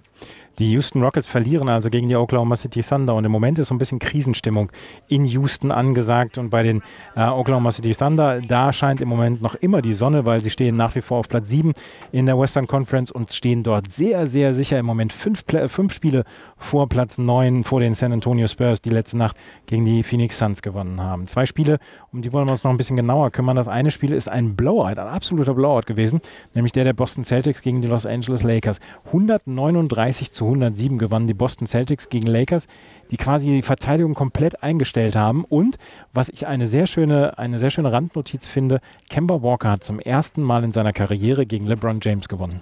Die 0.59 0.71
Houston 0.73 1.01
Rockets 1.01 1.27
verlieren 1.27 1.67
also 1.67 1.89
gegen 1.89 2.09
die 2.09 2.15
Oklahoma 2.15 2.55
City 2.55 2.83
Thunder 2.83 3.15
und 3.15 3.25
im 3.25 3.31
Moment 3.31 3.57
ist 3.57 3.69
so 3.69 3.73
ein 3.73 3.79
bisschen 3.79 3.97
Krisenstimmung 3.97 4.71
in 5.07 5.25
Houston 5.25 5.71
angesagt 5.71 6.37
und 6.37 6.51
bei 6.51 6.61
den 6.61 6.83
äh, 7.15 7.25
Oklahoma 7.25 7.71
City 7.71 7.95
Thunder, 7.95 8.39
da 8.39 8.71
scheint 8.71 9.01
im 9.01 9.09
Moment 9.09 9.41
noch 9.41 9.55
immer 9.55 9.81
die 9.81 9.93
Sonne, 9.93 10.27
weil 10.27 10.41
sie 10.41 10.51
stehen 10.51 10.75
nach 10.75 10.93
wie 10.93 11.01
vor 11.01 11.17
auf 11.17 11.27
Platz 11.27 11.49
7 11.49 11.73
in 12.11 12.27
der 12.27 12.37
Western 12.37 12.67
Conference 12.67 13.09
und 13.09 13.31
stehen 13.31 13.63
dort 13.63 13.89
sehr, 13.89 14.27
sehr 14.27 14.53
sicher 14.53 14.77
im 14.77 14.85
Moment 14.85 15.11
fünf, 15.11 15.43
fünf 15.69 15.91
Spiele 15.91 16.23
vor 16.55 16.87
Platz 16.87 17.17
9 17.17 17.63
vor 17.63 17.79
den 17.79 17.95
San 17.95 18.13
Antonio 18.13 18.47
Spurs, 18.47 18.79
die 18.79 18.91
letzte 18.91 19.17
Nacht 19.17 19.35
gegen 19.65 19.85
die 19.85 20.03
Phoenix 20.03 20.37
Suns 20.37 20.61
gewonnen 20.61 21.01
haben. 21.01 21.25
Zwei 21.25 21.47
Spiele, 21.47 21.79
um 22.11 22.21
die 22.21 22.31
wollen 22.31 22.47
wir 22.47 22.51
uns 22.51 22.63
noch 22.63 22.69
ein 22.69 22.77
bisschen 22.77 22.95
genauer 22.97 23.31
kümmern. 23.31 23.55
Das 23.55 23.67
eine 23.67 23.89
Spiel 23.89 24.13
ist 24.13 24.29
ein 24.29 24.55
Blowout, 24.55 24.99
ein 24.99 24.99
absoluter 24.99 25.55
Blowout 25.55 25.87
gewesen, 25.87 26.21
nämlich 26.53 26.73
der 26.73 26.83
der 26.83 26.93
Boston 26.93 27.23
Celtics 27.23 27.63
gegen 27.63 27.81
die 27.81 27.87
Los 27.87 28.05
Angeles 28.05 28.43
Lakers. 28.43 28.79
139 29.07 30.12
zu 30.13 30.43
zu 30.43 30.45
107 30.45 30.97
gewannen 30.97 31.27
die 31.27 31.33
Boston 31.33 31.67
Celtics 31.67 32.09
gegen 32.09 32.27
Lakers, 32.27 32.67
die 33.11 33.17
quasi 33.17 33.47
die 33.47 33.61
Verteidigung 33.61 34.13
komplett 34.13 34.61
eingestellt 34.61 35.15
haben. 35.15 35.45
Und 35.45 35.77
was 36.13 36.29
ich 36.29 36.47
eine 36.47 36.67
sehr 36.67 36.85
schöne, 36.85 37.37
eine 37.37 37.59
sehr 37.59 37.71
schöne 37.71 37.91
Randnotiz 37.91 38.47
finde, 38.47 38.81
Kemba 39.09 39.41
Walker 39.41 39.71
hat 39.71 39.83
zum 39.83 39.99
ersten 39.99 40.41
Mal 40.41 40.63
in 40.63 40.71
seiner 40.73 40.91
Karriere 40.91 41.45
gegen 41.45 41.65
LeBron 41.65 41.99
James 42.01 42.27
gewonnen. 42.27 42.61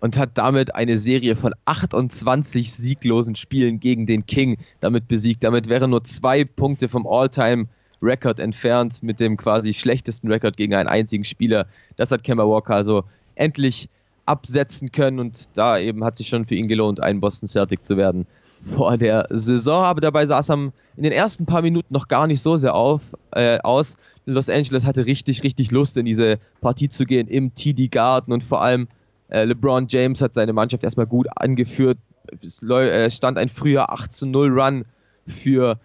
Und 0.00 0.18
hat 0.18 0.30
damit 0.34 0.74
eine 0.74 0.98
Serie 0.98 1.36
von 1.36 1.52
28 1.64 2.72
sieglosen 2.72 3.36
Spielen 3.36 3.78
gegen 3.78 4.06
den 4.06 4.26
King 4.26 4.56
damit 4.80 5.06
besiegt. 5.06 5.44
Damit 5.44 5.68
wäre 5.68 5.86
nur 5.86 6.02
zwei 6.02 6.44
Punkte 6.44 6.88
vom 6.88 7.06
All-Time 7.06 7.64
Record 8.02 8.40
entfernt 8.40 9.00
mit 9.04 9.20
dem 9.20 9.36
quasi 9.36 9.72
schlechtesten 9.72 10.26
Record 10.26 10.56
gegen 10.56 10.74
einen 10.74 10.88
einzigen 10.88 11.22
Spieler. 11.22 11.68
Das 11.94 12.10
hat 12.10 12.24
Kemba 12.24 12.48
Walker 12.48 12.74
also 12.74 13.04
endlich 13.36 13.88
absetzen 14.26 14.92
können 14.92 15.18
und 15.18 15.56
da 15.56 15.78
eben 15.78 16.04
hat 16.04 16.16
sich 16.16 16.28
schon 16.28 16.46
für 16.46 16.54
ihn 16.54 16.68
gelohnt, 16.68 17.00
ein 17.00 17.20
Boston 17.20 17.48
Celtic 17.48 17.84
zu 17.84 17.96
werden 17.96 18.26
vor 18.62 18.96
der 18.96 19.26
Saison. 19.30 19.84
Aber 19.84 20.00
dabei 20.00 20.26
sah 20.26 20.38
es 20.38 20.48
in 20.48 20.72
den 20.96 21.12
ersten 21.12 21.46
paar 21.46 21.62
Minuten 21.62 21.92
noch 21.92 22.08
gar 22.08 22.26
nicht 22.26 22.40
so 22.40 22.56
sehr 22.56 22.74
auf, 22.74 23.02
äh, 23.32 23.58
aus. 23.60 23.96
Los 24.24 24.48
Angeles 24.48 24.86
hatte 24.86 25.06
richtig, 25.06 25.42
richtig 25.42 25.70
Lust, 25.72 25.96
in 25.96 26.04
diese 26.04 26.38
Partie 26.60 26.88
zu 26.88 27.04
gehen 27.04 27.26
im 27.26 27.54
TD 27.54 27.88
Garden 27.88 28.32
und 28.32 28.44
vor 28.44 28.62
allem 28.62 28.86
äh, 29.28 29.44
LeBron 29.44 29.86
James 29.88 30.20
hat 30.20 30.34
seine 30.34 30.52
Mannschaft 30.52 30.84
erstmal 30.84 31.06
gut 31.06 31.26
angeführt. 31.36 31.98
Es 32.42 32.62
äh, 32.62 33.10
stand 33.10 33.38
ein 33.38 33.48
früher 33.48 33.90
8 33.90 34.12
zu 34.12 34.26
0 34.26 34.60
Run 34.60 34.84
für 35.26 35.80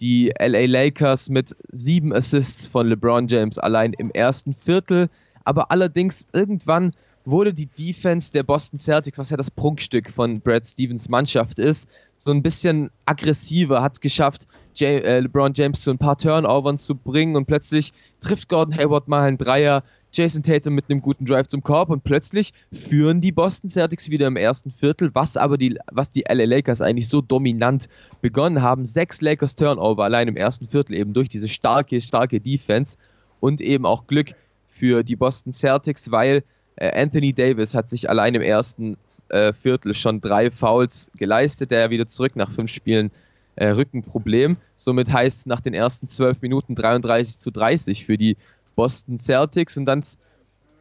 die 0.00 0.32
LA 0.38 0.66
Lakers 0.66 1.28
mit 1.28 1.56
sieben 1.72 2.12
Assists 2.12 2.66
von 2.66 2.86
LeBron 2.88 3.26
James 3.26 3.58
allein 3.58 3.92
im 3.94 4.10
ersten 4.10 4.52
Viertel. 4.52 5.08
Aber 5.44 5.70
allerdings 5.70 6.26
irgendwann 6.32 6.92
wurde 7.30 7.52
die 7.52 7.66
Defense 7.66 8.32
der 8.32 8.42
Boston 8.42 8.78
Celtics, 8.78 9.18
was 9.18 9.30
ja 9.30 9.36
das 9.36 9.50
Prunkstück 9.50 10.10
von 10.10 10.40
Brad 10.40 10.66
Stevens 10.66 11.08
Mannschaft 11.08 11.58
ist, 11.58 11.86
so 12.16 12.30
ein 12.30 12.42
bisschen 12.42 12.90
aggressiver, 13.04 13.82
hat 13.82 14.00
geschafft, 14.00 14.46
J 14.74 15.04
äh, 15.04 15.20
LeBron 15.20 15.52
James 15.54 15.82
zu 15.82 15.90
ein 15.90 15.98
paar 15.98 16.16
Turnovern 16.16 16.78
zu 16.78 16.94
bringen 16.94 17.36
und 17.36 17.46
plötzlich 17.46 17.92
trifft 18.20 18.48
Gordon 18.48 18.74
Hayward 18.74 19.08
mal 19.08 19.26
einen 19.26 19.38
Dreier, 19.38 19.82
Jason 20.10 20.42
Tatum 20.42 20.74
mit 20.74 20.86
einem 20.88 21.02
guten 21.02 21.26
Drive 21.26 21.48
zum 21.48 21.62
Korb 21.62 21.90
und 21.90 22.02
plötzlich 22.02 22.54
führen 22.72 23.20
die 23.20 23.32
Boston 23.32 23.68
Celtics 23.68 24.08
wieder 24.08 24.26
im 24.26 24.36
ersten 24.36 24.70
Viertel, 24.70 25.10
was 25.14 25.36
aber 25.36 25.58
die, 25.58 25.78
was 25.92 26.10
die 26.10 26.24
LA 26.26 26.44
Lakers 26.44 26.80
eigentlich 26.80 27.08
so 27.08 27.20
dominant 27.20 27.90
begonnen 28.22 28.62
haben. 28.62 28.86
Sechs 28.86 29.20
Lakers 29.20 29.54
Turnover 29.54 30.02
allein 30.02 30.28
im 30.28 30.36
ersten 30.36 30.66
Viertel 30.66 30.94
eben 30.94 31.12
durch 31.12 31.28
diese 31.28 31.48
starke, 31.48 32.00
starke 32.00 32.40
Defense 32.40 32.96
und 33.40 33.60
eben 33.60 33.84
auch 33.84 34.06
Glück 34.06 34.34
für 34.68 35.02
die 35.02 35.16
Boston 35.16 35.52
Celtics, 35.52 36.10
weil 36.10 36.42
Anthony 36.80 37.32
Davis 37.32 37.74
hat 37.74 37.90
sich 37.90 38.08
allein 38.08 38.34
im 38.34 38.42
ersten 38.42 38.96
äh, 39.28 39.52
Viertel 39.52 39.94
schon 39.94 40.20
drei 40.20 40.50
Fouls 40.50 41.10
geleistet, 41.16 41.70
der 41.70 41.90
wieder 41.90 42.06
zurück 42.06 42.36
nach 42.36 42.50
fünf 42.50 42.70
Spielen 42.70 43.10
äh, 43.56 43.68
Rückenproblem. 43.68 44.56
Somit 44.76 45.12
heißt 45.12 45.46
nach 45.46 45.60
den 45.60 45.74
ersten 45.74 46.08
zwölf 46.08 46.40
Minuten 46.40 46.74
33 46.74 47.38
zu 47.38 47.50
30 47.50 48.06
für 48.06 48.16
die 48.16 48.36
Boston 48.76 49.18
Celtics 49.18 49.76
und 49.76 49.84
dann 49.84 50.02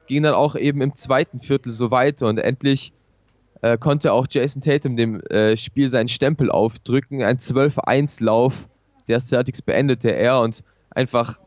ging 0.07 0.23
dann 0.23 0.35
auch 0.35 0.55
eben 0.55 0.81
im 0.81 0.95
zweiten 0.95 1.39
Viertel 1.39 1.71
so 1.71 1.91
weiter 1.91 2.27
und 2.27 2.37
endlich 2.37 2.93
äh, 3.61 3.77
konnte 3.77 4.13
auch 4.13 4.27
Jason 4.29 4.61
Tatum 4.61 4.95
dem 4.95 5.19
äh, 5.21 5.57
Spiel 5.57 5.89
seinen 5.89 6.07
Stempel 6.07 6.51
aufdrücken. 6.51 7.23
Ein 7.23 7.37
12-1-Lauf 7.37 8.67
der 9.07 9.19
Celtics 9.19 9.61
beendete 9.61 10.11
er 10.11 10.41
und 10.41 10.63
einfach 10.91 11.39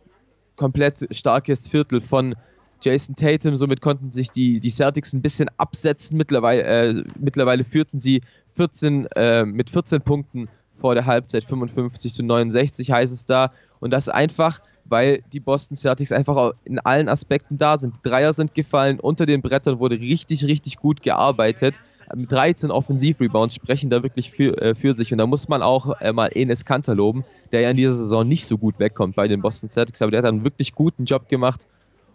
komplett 0.56 1.06
starkes 1.14 1.68
Viertel 1.68 2.00
von 2.00 2.34
Jason 2.82 3.14
Tatum. 3.14 3.56
Somit 3.56 3.80
konnten 3.80 4.12
sich 4.12 4.30
die, 4.30 4.60
die 4.60 4.70
Celtics 4.70 5.12
ein 5.12 5.22
bisschen 5.22 5.48
absetzen. 5.56 6.16
Mittlerweile, 6.16 6.62
äh, 6.62 7.04
mittlerweile 7.18 7.64
führten 7.64 7.98
sie 7.98 8.22
14, 8.56 9.06
äh, 9.16 9.44
mit 9.44 9.70
14 9.70 10.02
Punkten 10.02 10.48
vor 10.80 10.94
der 10.94 11.06
Halbzeit 11.06 11.44
55 11.44 12.14
zu 12.14 12.24
69 12.24 12.90
heißt 12.90 13.12
es 13.12 13.26
da. 13.26 13.52
Und 13.78 13.92
das 13.92 14.08
einfach, 14.08 14.60
weil 14.86 15.22
die 15.32 15.40
Boston 15.40 15.76
Celtics 15.76 16.10
einfach 16.10 16.52
in 16.64 16.78
allen 16.80 17.08
Aspekten 17.08 17.58
da 17.58 17.78
sind. 17.78 17.96
Die 17.96 18.08
Dreier 18.08 18.32
sind 18.32 18.54
gefallen, 18.54 18.98
unter 18.98 19.26
den 19.26 19.42
Brettern 19.42 19.78
wurde 19.78 20.00
richtig, 20.00 20.44
richtig 20.44 20.78
gut 20.78 21.02
gearbeitet. 21.02 21.76
Mit 22.14 22.32
13 22.32 22.70
Offensivrebounds 22.70 23.54
sprechen 23.54 23.88
da 23.88 24.02
wirklich 24.02 24.32
für, 24.32 24.60
äh, 24.60 24.74
für 24.74 24.94
sich. 24.94 25.12
Und 25.12 25.18
da 25.18 25.26
muss 25.26 25.48
man 25.48 25.62
auch 25.62 26.00
äh, 26.00 26.12
mal 26.12 26.30
Enes 26.34 26.64
Kanter 26.64 26.94
loben, 26.94 27.24
der 27.52 27.60
ja 27.60 27.70
in 27.70 27.76
dieser 27.76 27.92
Saison 27.92 28.26
nicht 28.26 28.46
so 28.46 28.58
gut 28.58 28.78
wegkommt 28.78 29.14
bei 29.14 29.28
den 29.28 29.42
Boston 29.42 29.70
Celtics, 29.70 30.02
aber 30.02 30.10
der 30.10 30.22
hat 30.22 30.26
einen 30.26 30.44
wirklich 30.44 30.72
guten 30.72 31.04
Job 31.04 31.28
gemacht. 31.28 31.68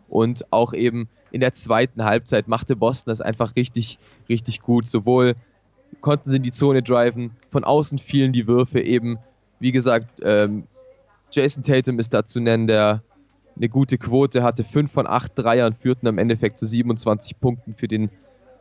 Und 0.10 0.52
auch 0.52 0.74
eben 0.74 1.10
in 1.32 1.42
der 1.42 1.54
zweiten 1.54 2.06
Halbzeit 2.06 2.48
machte 2.48 2.76
Boston 2.76 3.12
das 3.12 3.22
einfach 3.22 3.56
richtig, 3.56 4.00
richtig 4.30 4.62
gut. 4.62 4.88
Sowohl 4.88 5.36
konnten 6.02 6.30
sie 6.30 6.38
in 6.38 6.44
die 6.44 6.52
Zone 6.52 6.84
driven, 6.84 7.32
von 7.50 7.64
außen 7.64 7.98
fielen 7.98 8.32
die 8.34 8.48
Würfe 8.48 8.80
eben, 8.80 9.18
wie 9.60 9.72
gesagt, 9.72 10.22
ähm, 10.24 10.64
Jason 11.32 11.64
Tatum 11.64 12.00
ist 12.00 12.14
da 12.14 12.26
zu 12.26 12.40
nennen, 12.40 12.68
der 12.68 13.02
eine 13.56 13.70
gute 13.70 13.98
Quote 13.98 14.44
hatte. 14.44 14.64
5 14.64 14.92
von 14.92 15.08
8 15.08 15.32
Dreiern 15.36 15.74
führten 15.74 16.08
am 16.08 16.18
Endeffekt 16.18 16.60
zu 16.60 16.66
27 16.66 17.40
Punkten 17.40 17.76
für 17.76 17.88
den 17.88 18.10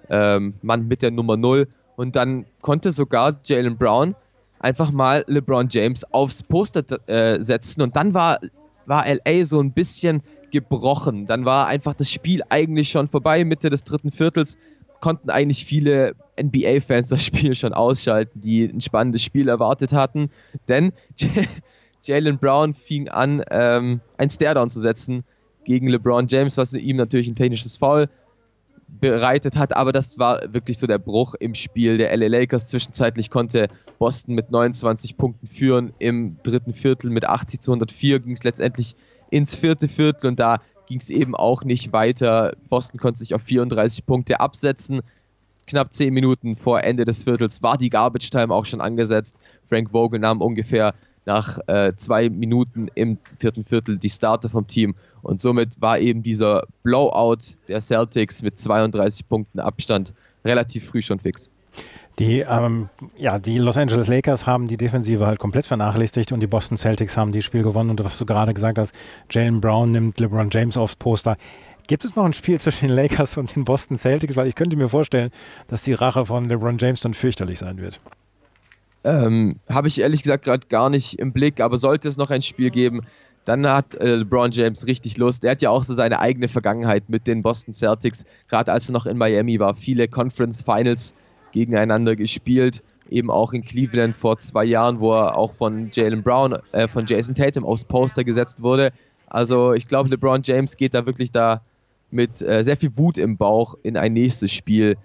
ähm, 0.08 0.54
Mann 0.62 0.88
mit 0.88 1.02
der 1.02 1.10
Nummer 1.10 1.36
0. 1.36 1.68
Und 1.96 2.16
dann 2.16 2.46
konnte 2.62 2.92
sogar 2.92 3.38
Jalen 3.44 3.76
Brown 3.76 4.14
einfach 4.58 4.90
mal 4.90 5.24
LeBron 5.26 5.68
James 5.70 6.04
aufs 6.12 6.42
Poster 6.42 6.84
äh, 7.08 7.42
setzen. 7.42 7.82
Und 7.82 7.96
dann 7.96 8.14
war, 8.14 8.38
war 8.86 9.04
LA 9.06 9.44
so 9.44 9.60
ein 9.60 9.72
bisschen 9.72 10.22
gebrochen. 10.54 11.26
Dann 11.26 11.44
war 11.44 11.66
einfach 11.66 11.94
das 11.94 12.10
Spiel 12.10 12.42
eigentlich 12.48 12.88
schon 12.88 13.08
vorbei. 13.08 13.44
Mitte 13.44 13.70
des 13.70 13.82
dritten 13.82 14.12
Viertels 14.12 14.56
konnten 15.00 15.28
eigentlich 15.28 15.64
viele 15.64 16.14
NBA-Fans 16.40 17.08
das 17.08 17.24
Spiel 17.26 17.54
schon 17.54 17.74
ausschalten, 17.74 18.40
die 18.40 18.64
ein 18.64 18.80
spannendes 18.80 19.22
Spiel 19.22 19.48
erwartet 19.48 19.92
hatten. 19.92 20.30
Denn 20.68 20.92
Jalen 22.02 22.38
Brown 22.38 22.74
fing 22.74 23.08
an, 23.08 23.42
ähm, 23.50 24.00
ein 24.16 24.30
Staredown 24.30 24.70
zu 24.70 24.78
setzen 24.78 25.24
gegen 25.64 25.88
LeBron 25.88 26.28
James, 26.28 26.56
was 26.56 26.72
ihm 26.72 26.96
natürlich 26.96 27.26
ein 27.28 27.34
technisches 27.34 27.76
Foul 27.76 28.08
bereitet 29.00 29.56
hat, 29.56 29.74
aber 29.74 29.90
das 29.92 30.18
war 30.18 30.52
wirklich 30.52 30.78
so 30.78 30.86
der 30.86 30.98
Bruch 30.98 31.34
im 31.34 31.54
Spiel 31.54 31.98
der 31.98 32.16
LA 32.16 32.28
Lakers. 32.28 32.68
Zwischenzeitlich 32.68 33.28
konnte 33.28 33.68
Boston 33.98 34.34
mit 34.34 34.50
29 34.50 35.16
Punkten 35.16 35.46
führen. 35.46 35.92
Im 35.98 36.36
dritten 36.44 36.74
Viertel 36.74 37.10
mit 37.10 37.24
80 37.24 37.60
zu 37.60 37.72
104 37.72 38.20
ging 38.20 38.32
es 38.32 38.44
letztendlich 38.44 38.94
ins 39.34 39.56
vierte 39.56 39.88
Viertel 39.88 40.28
und 40.28 40.38
da 40.38 40.60
ging 40.86 41.00
es 41.00 41.10
eben 41.10 41.34
auch 41.34 41.64
nicht 41.64 41.92
weiter. 41.92 42.54
Boston 42.68 43.00
konnte 43.00 43.18
sich 43.18 43.34
auf 43.34 43.42
34 43.42 44.06
Punkte 44.06 44.38
absetzen. 44.38 45.00
Knapp 45.66 45.92
10 45.92 46.14
Minuten 46.14 46.54
vor 46.54 46.84
Ende 46.84 47.04
des 47.04 47.24
Viertels 47.24 47.60
war 47.60 47.76
die 47.76 47.90
Garbage 47.90 48.30
Time 48.30 48.54
auch 48.54 48.64
schon 48.64 48.80
angesetzt. 48.80 49.36
Frank 49.68 49.90
Vogel 49.90 50.20
nahm 50.20 50.40
ungefähr 50.40 50.94
nach 51.26 51.58
äh, 51.66 51.94
zwei 51.96 52.30
Minuten 52.30 52.88
im 52.94 53.18
vierten 53.40 53.64
Viertel 53.64 53.98
die 53.98 54.10
Starter 54.10 54.48
vom 54.48 54.68
Team. 54.68 54.94
Und 55.22 55.40
somit 55.40 55.80
war 55.80 55.98
eben 55.98 56.22
dieser 56.22 56.62
Blowout 56.84 57.56
der 57.66 57.80
Celtics 57.80 58.40
mit 58.40 58.56
32 58.60 59.28
Punkten 59.28 59.58
Abstand 59.58 60.14
relativ 60.44 60.86
früh 60.86 61.02
schon 61.02 61.18
fix. 61.18 61.50
Die, 62.18 62.40
ähm, 62.40 62.88
ja, 63.16 63.38
die 63.38 63.58
Los 63.58 63.76
Angeles 63.76 64.06
Lakers 64.06 64.46
haben 64.46 64.68
die 64.68 64.76
Defensive 64.76 65.26
halt 65.26 65.40
komplett 65.40 65.66
vernachlässigt 65.66 66.30
und 66.30 66.40
die 66.40 66.46
Boston 66.46 66.78
Celtics 66.78 67.16
haben 67.16 67.32
die 67.32 67.42
Spiel 67.42 67.62
gewonnen. 67.62 67.90
Und 67.90 68.04
was 68.04 68.18
du 68.18 68.26
gerade 68.26 68.54
gesagt 68.54 68.78
hast, 68.78 68.94
Jalen 69.30 69.60
Brown 69.60 69.90
nimmt 69.90 70.20
LeBron 70.20 70.48
James 70.50 70.76
aufs 70.76 70.94
Poster. 70.94 71.36
Gibt 71.86 72.04
es 72.04 72.14
noch 72.14 72.24
ein 72.24 72.32
Spiel 72.32 72.60
zwischen 72.60 72.86
den 72.86 72.94
Lakers 72.96 73.36
und 73.36 73.56
den 73.56 73.64
Boston 73.64 73.98
Celtics? 73.98 74.36
Weil 74.36 74.46
ich 74.46 74.54
könnte 74.54 74.76
mir 74.76 74.88
vorstellen, 74.88 75.30
dass 75.66 75.82
die 75.82 75.92
Rache 75.92 76.26
von 76.26 76.48
LeBron 76.48 76.78
James 76.78 77.00
dann 77.00 77.14
fürchterlich 77.14 77.58
sein 77.58 77.78
wird. 77.78 78.00
Ähm, 79.02 79.56
Habe 79.68 79.88
ich 79.88 80.00
ehrlich 80.00 80.22
gesagt 80.22 80.44
gerade 80.44 80.66
gar 80.68 80.90
nicht 80.90 81.18
im 81.18 81.32
Blick, 81.32 81.60
aber 81.60 81.76
sollte 81.76 82.08
es 82.08 82.16
noch 82.16 82.30
ein 82.30 82.42
Spiel 82.42 82.70
geben, 82.70 83.02
dann 83.44 83.66
hat 83.66 83.94
äh, 83.96 84.14
LeBron 84.14 84.52
James 84.52 84.86
richtig 84.86 85.18
Lust. 85.18 85.44
Er 85.44 85.50
hat 85.50 85.62
ja 85.62 85.68
auch 85.68 85.84
so 85.84 85.94
seine 85.94 86.20
eigene 86.20 86.48
Vergangenheit 86.48 87.08
mit 87.08 87.26
den 87.26 87.42
Boston 87.42 87.74
Celtics, 87.74 88.24
gerade 88.48 88.72
als 88.72 88.88
er 88.88 88.92
noch 88.92 89.04
in 89.04 89.18
Miami 89.18 89.60
war, 89.60 89.74
viele 89.74 90.08
Conference 90.08 90.62
Finals 90.62 91.12
gegeneinander 91.54 92.16
gespielt. 92.16 92.82
Eben 93.08 93.30
auch 93.30 93.52
in 93.52 93.64
Cleveland 93.64 94.16
vor 94.16 94.38
zwei 94.38 94.64
Jahren, 94.64 95.00
wo 95.00 95.12
er 95.14 95.36
auch 95.36 95.54
von 95.54 95.88
Jalen 95.92 96.22
Brown, 96.22 96.58
äh, 96.72 96.88
von 96.88 97.06
Jason 97.06 97.34
Tatum 97.34 97.64
aufs 97.64 97.84
Poster 97.84 98.24
gesetzt 98.24 98.62
wurde. 98.62 98.92
Also 99.28 99.72
ich 99.72 99.86
glaube, 99.86 100.10
LeBron 100.10 100.42
James 100.44 100.76
geht 100.76 100.94
da 100.94 101.06
wirklich 101.06 101.32
da 101.32 101.62
mit 102.10 102.42
äh, 102.42 102.62
sehr 102.62 102.76
viel 102.76 102.90
Wut 102.96 103.18
im 103.18 103.36
Bauch 103.36 103.74
in 103.82 103.96
ein 103.96 104.12
nächstes 104.12 104.52
Spiel 104.52 104.96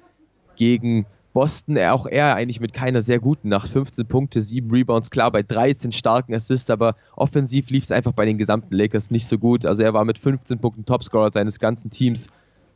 gegen 0.55 1.05
Boston 1.33 1.77
auch 1.77 2.07
er 2.07 2.35
eigentlich 2.35 2.59
mit 2.59 2.73
keiner 2.73 3.01
sehr 3.01 3.19
guten 3.19 3.49
Nacht. 3.49 3.69
15 3.69 4.07
Punkte, 4.07 4.41
7 4.41 4.69
Rebounds, 4.71 5.11
klar 5.11 5.31
bei 5.31 5.43
13 5.43 5.91
starken 5.91 6.33
Assists, 6.33 6.69
aber 6.69 6.95
offensiv 7.15 7.69
lief 7.69 7.83
es 7.83 7.91
einfach 7.91 8.13
bei 8.13 8.25
den 8.25 8.37
gesamten 8.37 8.75
Lakers 8.75 9.11
nicht 9.11 9.27
so 9.27 9.37
gut. 9.37 9.65
Also 9.65 9.83
er 9.83 9.93
war 9.93 10.05
mit 10.05 10.17
15 10.17 10.59
Punkten 10.59 10.85
Topscorer 10.85 11.29
seines 11.31 11.59
ganzen 11.59 11.91
Teams, 11.91 12.27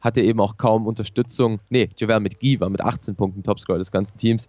hatte 0.04 0.22
eben 0.22 0.42
auch 0.42 0.58
kaum 0.58 0.86
Unterstützung. 0.86 1.60
Nee, 1.70 1.90
Javel 1.98 2.20
McGee 2.20 2.60
war 2.60 2.70
mit 2.70 2.82
18 2.82 3.16
Punkten 3.16 3.42
Topscorer 3.42 3.78
des 3.78 3.92
ganzen 3.92 4.18
Teams. 4.18 4.48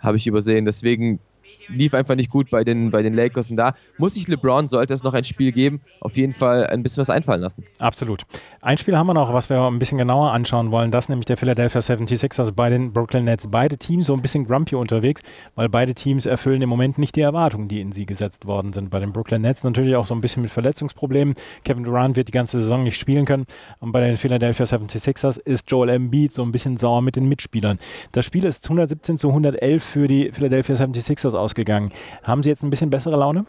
Habe 0.00 0.16
ich 0.16 0.26
übersehen. 0.26 0.64
Deswegen 0.64 1.20
lief 1.68 1.94
einfach 1.94 2.14
nicht 2.14 2.30
gut 2.30 2.50
bei 2.50 2.64
den, 2.64 2.90
bei 2.90 3.02
den 3.02 3.14
Lakers. 3.14 3.50
Und 3.50 3.56
da 3.56 3.74
muss 3.98 4.14
sich 4.14 4.28
LeBron, 4.28 4.68
sollte 4.68 4.94
es 4.94 5.02
noch 5.02 5.14
ein 5.14 5.24
Spiel 5.24 5.52
geben, 5.52 5.80
auf 6.00 6.16
jeden 6.16 6.32
Fall 6.32 6.66
ein 6.66 6.82
bisschen 6.82 7.00
was 7.00 7.10
einfallen 7.10 7.40
lassen. 7.40 7.64
Absolut. 7.78 8.22
Ein 8.60 8.78
Spiel 8.78 8.96
haben 8.96 9.06
wir 9.06 9.14
noch, 9.14 9.32
was 9.32 9.50
wir 9.50 9.60
ein 9.60 9.78
bisschen 9.78 9.98
genauer 9.98 10.32
anschauen 10.32 10.70
wollen. 10.70 10.90
Das 10.90 11.08
nämlich 11.08 11.26
der 11.26 11.36
Philadelphia 11.36 11.80
76ers 11.80 12.52
bei 12.52 12.70
den 12.70 12.92
Brooklyn 12.92 13.24
Nets. 13.24 13.46
Beide 13.50 13.78
Teams 13.78 14.06
so 14.06 14.14
ein 14.14 14.22
bisschen 14.22 14.46
grumpy 14.46 14.74
unterwegs, 14.74 15.22
weil 15.54 15.68
beide 15.68 15.94
Teams 15.94 16.26
erfüllen 16.26 16.62
im 16.62 16.68
Moment 16.68 16.98
nicht 16.98 17.16
die 17.16 17.20
Erwartungen, 17.20 17.68
die 17.68 17.80
in 17.80 17.92
sie 17.92 18.06
gesetzt 18.06 18.46
worden 18.46 18.72
sind. 18.72 18.90
Bei 18.90 18.98
den 18.98 19.12
Brooklyn 19.12 19.42
Nets 19.42 19.64
natürlich 19.64 19.96
auch 19.96 20.06
so 20.06 20.14
ein 20.14 20.20
bisschen 20.20 20.42
mit 20.42 20.50
Verletzungsproblemen. 20.50 21.34
Kevin 21.64 21.84
Durant 21.84 22.16
wird 22.16 22.28
die 22.28 22.32
ganze 22.32 22.58
Saison 22.58 22.84
nicht 22.84 22.98
spielen 22.98 23.24
können. 23.24 23.46
Und 23.78 23.92
bei 23.92 24.00
den 24.00 24.16
Philadelphia 24.16 24.66
76ers 24.66 25.38
ist 25.38 25.70
Joel 25.70 25.90
Embiid 25.90 26.32
so 26.32 26.42
ein 26.42 26.52
bisschen 26.52 26.76
sauer 26.76 27.02
mit 27.02 27.16
den 27.16 27.28
Mitspielern. 27.28 27.78
Das 28.12 28.24
Spiel 28.24 28.44
ist 28.44 28.64
117 28.64 29.18
zu 29.18 29.28
111 29.28 29.82
für 29.82 30.08
die 30.08 30.30
Philadelphia 30.32 30.74
76ers 30.74 31.34
ausgegangen. 31.40 31.92
Haben 32.22 32.42
Sie 32.42 32.48
jetzt 32.48 32.62
ein 32.62 32.70
bisschen 32.70 32.90
bessere 32.90 33.16
Laune? 33.16 33.46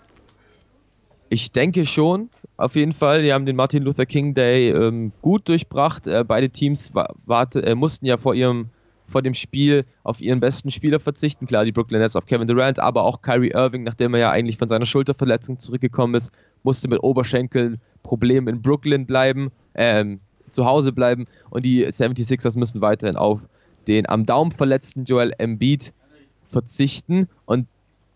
Ich 1.30 1.52
denke 1.52 1.86
schon, 1.86 2.30
auf 2.58 2.76
jeden 2.76 2.94
Fall. 2.94 3.22
Die 3.22 3.32
haben 3.32 3.46
den 3.46 3.56
Martin 3.56 3.84
Luther 3.84 4.06
King 4.06 4.34
Day 4.34 4.70
ähm, 4.70 5.12
gut 5.22 5.48
durchbracht. 5.48 6.08
Äh, 6.08 6.24
beide 6.28 6.50
Teams 6.50 6.92
warte, 7.26 7.64
äh, 7.64 7.76
mussten 7.76 8.06
ja 8.06 8.18
vor 8.18 8.36
ihrem 8.36 8.70
vor 9.12 9.22
dem 9.22 9.34
Spiel 9.34 9.86
auf 10.04 10.22
ihren 10.22 10.40
besten 10.40 10.72
Spieler 10.72 11.00
verzichten. 11.00 11.46
Klar, 11.46 11.66
die 11.66 11.72
Brooklyn 11.72 12.00
Nets 12.00 12.16
auf 12.16 12.26
Kevin 12.26 12.48
Durant, 12.48 12.80
aber 12.80 13.04
auch 13.04 13.22
Kyrie 13.22 13.52
Irving, 13.52 13.84
nachdem 13.84 14.14
er 14.14 14.22
ja 14.22 14.32
eigentlich 14.32 14.58
von 14.58 14.68
seiner 14.68 14.86
Schulterverletzung 14.86 15.60
zurückgekommen 15.60 16.16
ist, 16.16 16.32
musste 16.64 16.88
mit 16.88 17.04
Oberschenkelproblemen 17.04 18.56
in 18.56 18.62
Brooklyn 18.62 19.06
bleiben, 19.06 19.52
ähm, 19.76 20.22
zu 20.50 20.66
Hause 20.66 20.92
bleiben 20.92 21.28
und 21.50 21.66
die 21.66 21.86
76ers 21.86 22.58
müssen 22.58 22.82
weiterhin 22.82 23.16
auf 23.16 23.42
den 23.88 24.08
am 24.10 24.26
Daumen 24.26 24.52
verletzten 24.52 25.06
Joel 25.06 25.34
Embiid 25.38 25.94
verzichten 26.50 27.28
und 27.46 27.68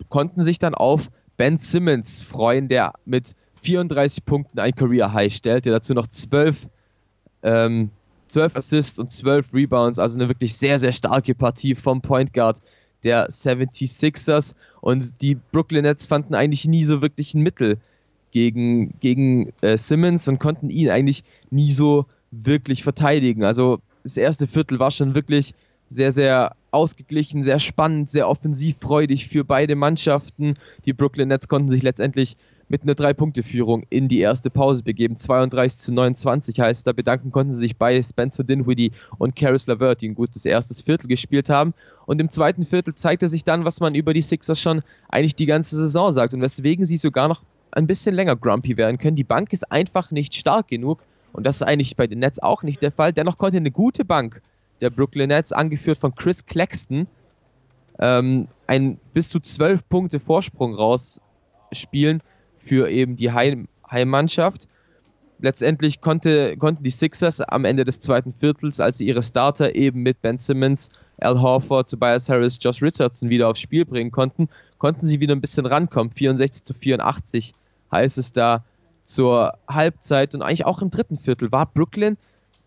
konnten 0.09 0.41
sich 0.41 0.59
dann 0.59 0.75
auf 0.75 1.09
Ben 1.37 1.57
Simmons 1.59 2.21
freuen, 2.21 2.67
der 2.69 2.93
mit 3.05 3.35
34 3.61 4.25
Punkten 4.25 4.59
ein 4.59 4.75
Career 4.75 5.13
High 5.13 5.33
stellt, 5.33 5.65
der 5.65 5.73
dazu 5.73 5.93
noch 5.93 6.07
12, 6.07 6.67
ähm, 7.43 7.89
12 8.27 8.55
Assists 8.55 8.99
und 8.99 9.11
12 9.11 9.53
Rebounds, 9.53 9.99
also 9.99 10.17
eine 10.17 10.27
wirklich 10.27 10.55
sehr, 10.55 10.79
sehr 10.79 10.91
starke 10.91 11.35
Partie 11.35 11.75
vom 11.75 12.01
Point 12.01 12.33
Guard 12.33 12.61
der 13.03 13.29
76ers 13.29 14.55
und 14.81 15.21
die 15.21 15.35
Brooklyn 15.35 15.83
Nets 15.83 16.05
fanden 16.05 16.33
eigentlich 16.33 16.65
nie 16.65 16.83
so 16.83 17.01
wirklich 17.01 17.33
ein 17.33 17.41
Mittel 17.41 17.77
gegen, 18.31 18.99
gegen 18.99 19.53
äh, 19.61 19.77
Simmons 19.77 20.27
und 20.27 20.39
konnten 20.39 20.69
ihn 20.69 20.89
eigentlich 20.89 21.23
nie 21.51 21.71
so 21.71 22.05
wirklich 22.31 22.83
verteidigen. 22.83 23.43
Also 23.43 23.79
das 24.03 24.17
erste 24.17 24.47
Viertel 24.47 24.79
war 24.79 24.91
schon 24.91 25.15
wirklich 25.15 25.53
sehr, 25.89 26.11
sehr 26.11 26.55
ausgeglichen, 26.75 27.41
sehr 27.41 27.59
spannend, 27.59 28.09
sehr 28.09 28.29
offensivfreudig 28.29 29.27
für 29.27 29.43
beide 29.43 29.75
Mannschaften. 29.75 30.55
Die 30.85 30.93
Brooklyn 30.93 31.29
Nets 31.29 31.47
konnten 31.47 31.69
sich 31.69 31.81
letztendlich 31.81 32.37
mit 32.67 32.83
einer 32.83 32.95
Drei-Punkte-Führung 32.95 33.85
in 33.89 34.07
die 34.07 34.19
erste 34.19 34.49
Pause 34.49 34.83
begeben. 34.83 35.17
32 35.17 35.79
zu 35.79 35.93
29 35.93 36.59
heißt, 36.59 36.85
da 36.85 36.93
bedanken 36.93 37.31
konnten 37.31 37.53
sie 37.53 37.59
sich 37.59 37.77
bei 37.77 38.01
Spencer 38.01 38.43
Dinwiddie 38.43 38.91
und 39.17 39.35
Caris 39.35 39.67
LeVert, 39.67 40.01
die 40.01 40.09
ein 40.09 40.15
gutes 40.15 40.45
erstes 40.45 40.81
Viertel 40.81 41.07
gespielt 41.07 41.49
haben. 41.49 41.73
Und 42.05 42.19
im 42.19 42.29
zweiten 42.29 42.63
Viertel 42.63 42.95
zeigte 42.95 43.29
sich 43.29 43.43
dann, 43.43 43.65
was 43.65 43.79
man 43.79 43.95
über 43.95 44.13
die 44.13 44.21
Sixers 44.21 44.59
schon 44.59 44.81
eigentlich 45.09 45.35
die 45.35 45.45
ganze 45.45 45.75
Saison 45.75 46.11
sagt 46.11 46.33
und 46.33 46.41
weswegen 46.41 46.85
sie 46.85 46.97
sogar 46.97 47.27
noch 47.27 47.43
ein 47.71 47.87
bisschen 47.87 48.15
länger 48.15 48.35
grumpy 48.35 48.77
werden 48.77 48.97
können. 48.97 49.15
Die 49.15 49.23
Bank 49.23 49.53
ist 49.53 49.71
einfach 49.71 50.11
nicht 50.11 50.33
stark 50.35 50.67
genug 50.67 51.03
und 51.33 51.45
das 51.45 51.57
ist 51.57 51.63
eigentlich 51.63 51.95
bei 51.95 52.07
den 52.07 52.19
Nets 52.19 52.41
auch 52.41 52.63
nicht 52.63 52.81
der 52.81 52.91
Fall. 52.91 53.13
Dennoch 53.13 53.37
konnte 53.37 53.57
eine 53.57 53.71
gute 53.71 54.05
Bank 54.05 54.41
der 54.81 54.89
Brooklyn 54.89 55.29
Nets, 55.29 55.51
angeführt 55.51 55.97
von 55.97 56.15
Chris 56.15 56.45
Claxton, 56.45 57.07
ähm, 57.99 58.47
ein 58.67 58.99
bis 59.13 59.29
zu 59.29 59.39
zwölf 59.39 59.87
Punkte 59.87 60.19
Vorsprung 60.19 60.75
rausspielen 60.75 62.21
für 62.57 62.89
eben 62.89 63.15
die 63.15 63.31
Heim 63.31 63.67
Heimmannschaft. 63.89 64.67
Letztendlich 65.39 66.01
konnte, 66.01 66.57
konnten 66.57 66.83
die 66.83 66.89
Sixers 66.89 67.41
am 67.41 67.65
Ende 67.65 67.83
des 67.83 67.99
zweiten 67.99 68.33
Viertels, 68.33 68.79
als 68.79 68.97
sie 68.97 69.05
ihre 69.05 69.21
Starter 69.21 69.75
eben 69.75 70.01
mit 70.01 70.21
Ben 70.21 70.37
Simmons, 70.37 70.89
Al 71.19 71.39
Horford, 71.41 71.89
Tobias 71.89 72.29
Harris, 72.29 72.57
Josh 72.61 72.81
Richardson 72.81 73.29
wieder 73.29 73.49
aufs 73.49 73.59
Spiel 73.59 73.85
bringen 73.85 74.11
konnten, 74.11 74.49
konnten 74.77 75.05
sie 75.05 75.19
wieder 75.19 75.35
ein 75.35 75.41
bisschen 75.41 75.65
rankommen. 75.65 76.11
64 76.11 76.63
zu 76.63 76.73
84 76.73 77.53
heißt 77.91 78.17
es 78.17 78.33
da 78.33 78.63
zur 79.03 79.53
Halbzeit 79.67 80.33
und 80.33 80.41
eigentlich 80.41 80.65
auch 80.65 80.81
im 80.81 80.89
dritten 80.89 81.17
Viertel 81.17 81.51
war 81.51 81.67
Brooklyn 81.67 82.17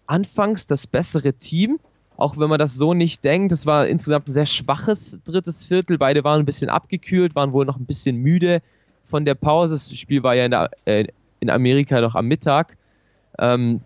anfangs 0.07 0.67
das 0.67 0.87
bessere 0.87 1.35
Team, 1.35 1.79
auch 2.19 2.37
wenn 2.37 2.51
man 2.51 2.59
das 2.59 2.75
so 2.75 2.95
nicht 2.95 3.25
denkt. 3.25 3.53
Es 3.53 3.65
war 3.65 3.87
insgesamt 3.87 4.29
ein 4.29 4.33
sehr 4.33 4.45
schwaches 4.45 5.21
drittes 5.25 5.63
Viertel. 5.65 5.99
Beide 5.99 6.25
waren 6.25 6.41
ein 6.41 6.47
bisschen 6.47 6.69
abgekühlt, 6.69 7.37
waren 7.37 7.53
wohl 7.53 7.65
noch 7.65 7.79
ein 7.79 7.87
bisschen 7.87 8.17
müde 8.17 8.61
von 9.07 9.25
der 9.25 9.37
Pause. 9.37 9.75
Das 9.75 9.97
Spiel 9.97 10.25
war 10.25 10.35
ja 10.35 10.45
in, 10.45 10.51
der, 10.51 10.71
äh, 10.85 11.05
in 11.39 11.49
Amerika 11.49 12.01
noch 12.01 12.17
am 12.17 12.27
Mittag. 12.27 12.77
Ähm, 13.39 13.83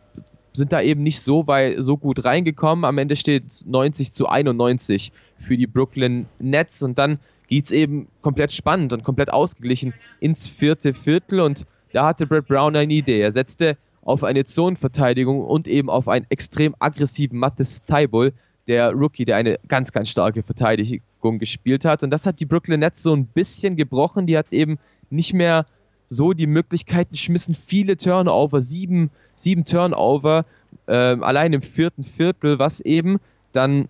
sind 0.55 0.73
da 0.73 0.81
eben 0.81 1.03
nicht 1.03 1.21
so, 1.21 1.43
bei, 1.43 1.77
so 1.79 1.99
gut 1.99 2.25
reingekommen. 2.25 2.87
Am 2.87 2.97
Ende 2.97 3.17
steht 3.17 3.65
90 3.67 4.13
zu 4.13 4.27
91 4.29 5.13
für 5.39 5.59
die 5.59 5.67
Brooklyn 5.67 6.27
Nets 6.39 6.83
und 6.83 6.97
dann 6.97 7.19
geht 7.49 7.67
es 7.67 7.73
eben 7.73 8.09
komplett 8.23 8.53
spannend 8.53 8.95
und 8.95 9.05
komplett 9.05 9.31
ausgeglichen 9.31 9.93
ins 10.21 10.49
vierte 10.49 10.95
Viertel 10.95 11.41
und 11.41 11.67
da 11.93 12.07
hatte 12.07 12.27
Brett 12.27 12.47
Brown 12.47 12.75
eine 12.77 12.95
Idee. 12.95 13.21
Er 13.21 13.33
setzte 13.33 13.77
auf 14.03 14.25
eine 14.25 14.45
Zonenverteidigung 14.45 15.41
und 15.41 15.69
eben 15.69 15.89
auf 15.89 16.09
einen 16.09 16.27
extrem 16.29 16.75
aggressiven 16.79 17.39
Mathis 17.39 17.81
Taibul, 17.87 18.33
der 18.69 18.93
Rookie, 18.93 19.25
der 19.25 19.37
eine 19.37 19.57
ganz, 19.69 19.93
ganz 19.93 20.09
starke 20.09 20.43
Verteidigung 20.43 21.39
gespielt 21.39 21.85
hat. 21.85 22.03
Und 22.03 22.11
das 22.11 22.27
hat 22.27 22.41
die 22.41 22.47
Brooklyn 22.47 22.81
Nets 22.81 23.03
so 23.03 23.15
ein 23.15 23.27
bisschen 23.27 23.77
gebrochen. 23.77 24.27
Die 24.27 24.37
hat 24.37 24.53
eben 24.53 24.79
nicht 25.11 25.33
mehr 25.33 25.67
so 26.09 26.33
die 26.33 26.47
Möglichkeiten, 26.47 27.15
schmissen 27.15 27.55
viele 27.55 27.97
Turnover, 27.97 28.61
sieben, 28.61 29.11
sieben 29.35 29.65
Turnover, 29.65 30.45
äh, 30.87 30.93
allein 30.95 31.53
im 31.53 31.63
vierten 31.63 32.05
Viertel, 32.05 32.59
was 32.59 32.81
eben 32.81 33.19
dann 33.53 33.89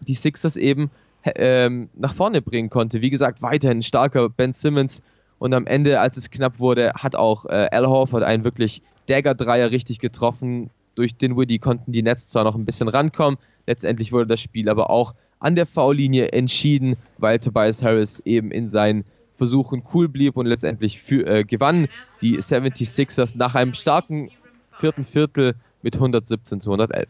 die 0.00 0.14
Sixers 0.14 0.56
eben 0.56 0.90
äh, 1.22 1.68
nach 1.94 2.14
vorne 2.14 2.42
bringen 2.42 2.70
konnte. 2.70 3.00
Wie 3.00 3.10
gesagt, 3.10 3.42
weiterhin 3.42 3.82
starker 3.82 4.28
Ben 4.28 4.52
Simmons 4.52 5.02
und 5.38 5.54
am 5.54 5.66
Ende, 5.66 6.00
als 6.00 6.16
es 6.16 6.30
knapp 6.30 6.58
wurde, 6.58 6.92
hat 6.94 7.14
auch 7.14 7.46
äh, 7.46 7.68
Al 7.70 7.86
Horford 7.86 8.22
einen 8.22 8.44
wirklich 8.44 8.82
Dagger-Dreier 9.08 9.70
richtig 9.70 9.98
getroffen. 9.98 10.70
Durch 10.94 11.14
Woody 11.20 11.58
konnten 11.58 11.92
die 11.92 12.02
Nets 12.02 12.28
zwar 12.28 12.44
noch 12.44 12.54
ein 12.54 12.64
bisschen 12.64 12.88
rankommen, 12.88 13.38
letztendlich 13.66 14.12
wurde 14.12 14.26
das 14.26 14.40
Spiel 14.40 14.68
aber 14.68 14.90
auch 14.90 15.14
an 15.38 15.54
der 15.54 15.66
V-Linie 15.66 16.32
entschieden, 16.32 16.96
weil 17.18 17.38
Tobias 17.38 17.82
Harris 17.82 18.20
eben 18.24 18.50
in 18.50 18.68
seinen 18.68 19.04
Versuchen 19.36 19.84
cool 19.94 20.08
blieb 20.08 20.36
und 20.36 20.46
letztendlich 20.46 21.00
für, 21.00 21.24
äh, 21.26 21.44
gewann 21.44 21.86
die 22.22 22.38
76ers 22.38 23.36
nach 23.36 23.54
einem 23.54 23.74
starken 23.74 24.30
vierten 24.78 25.04
Viertel 25.04 25.54
mit 25.82 25.94
117 25.94 26.60
zu 26.60 26.70
111. 26.70 27.08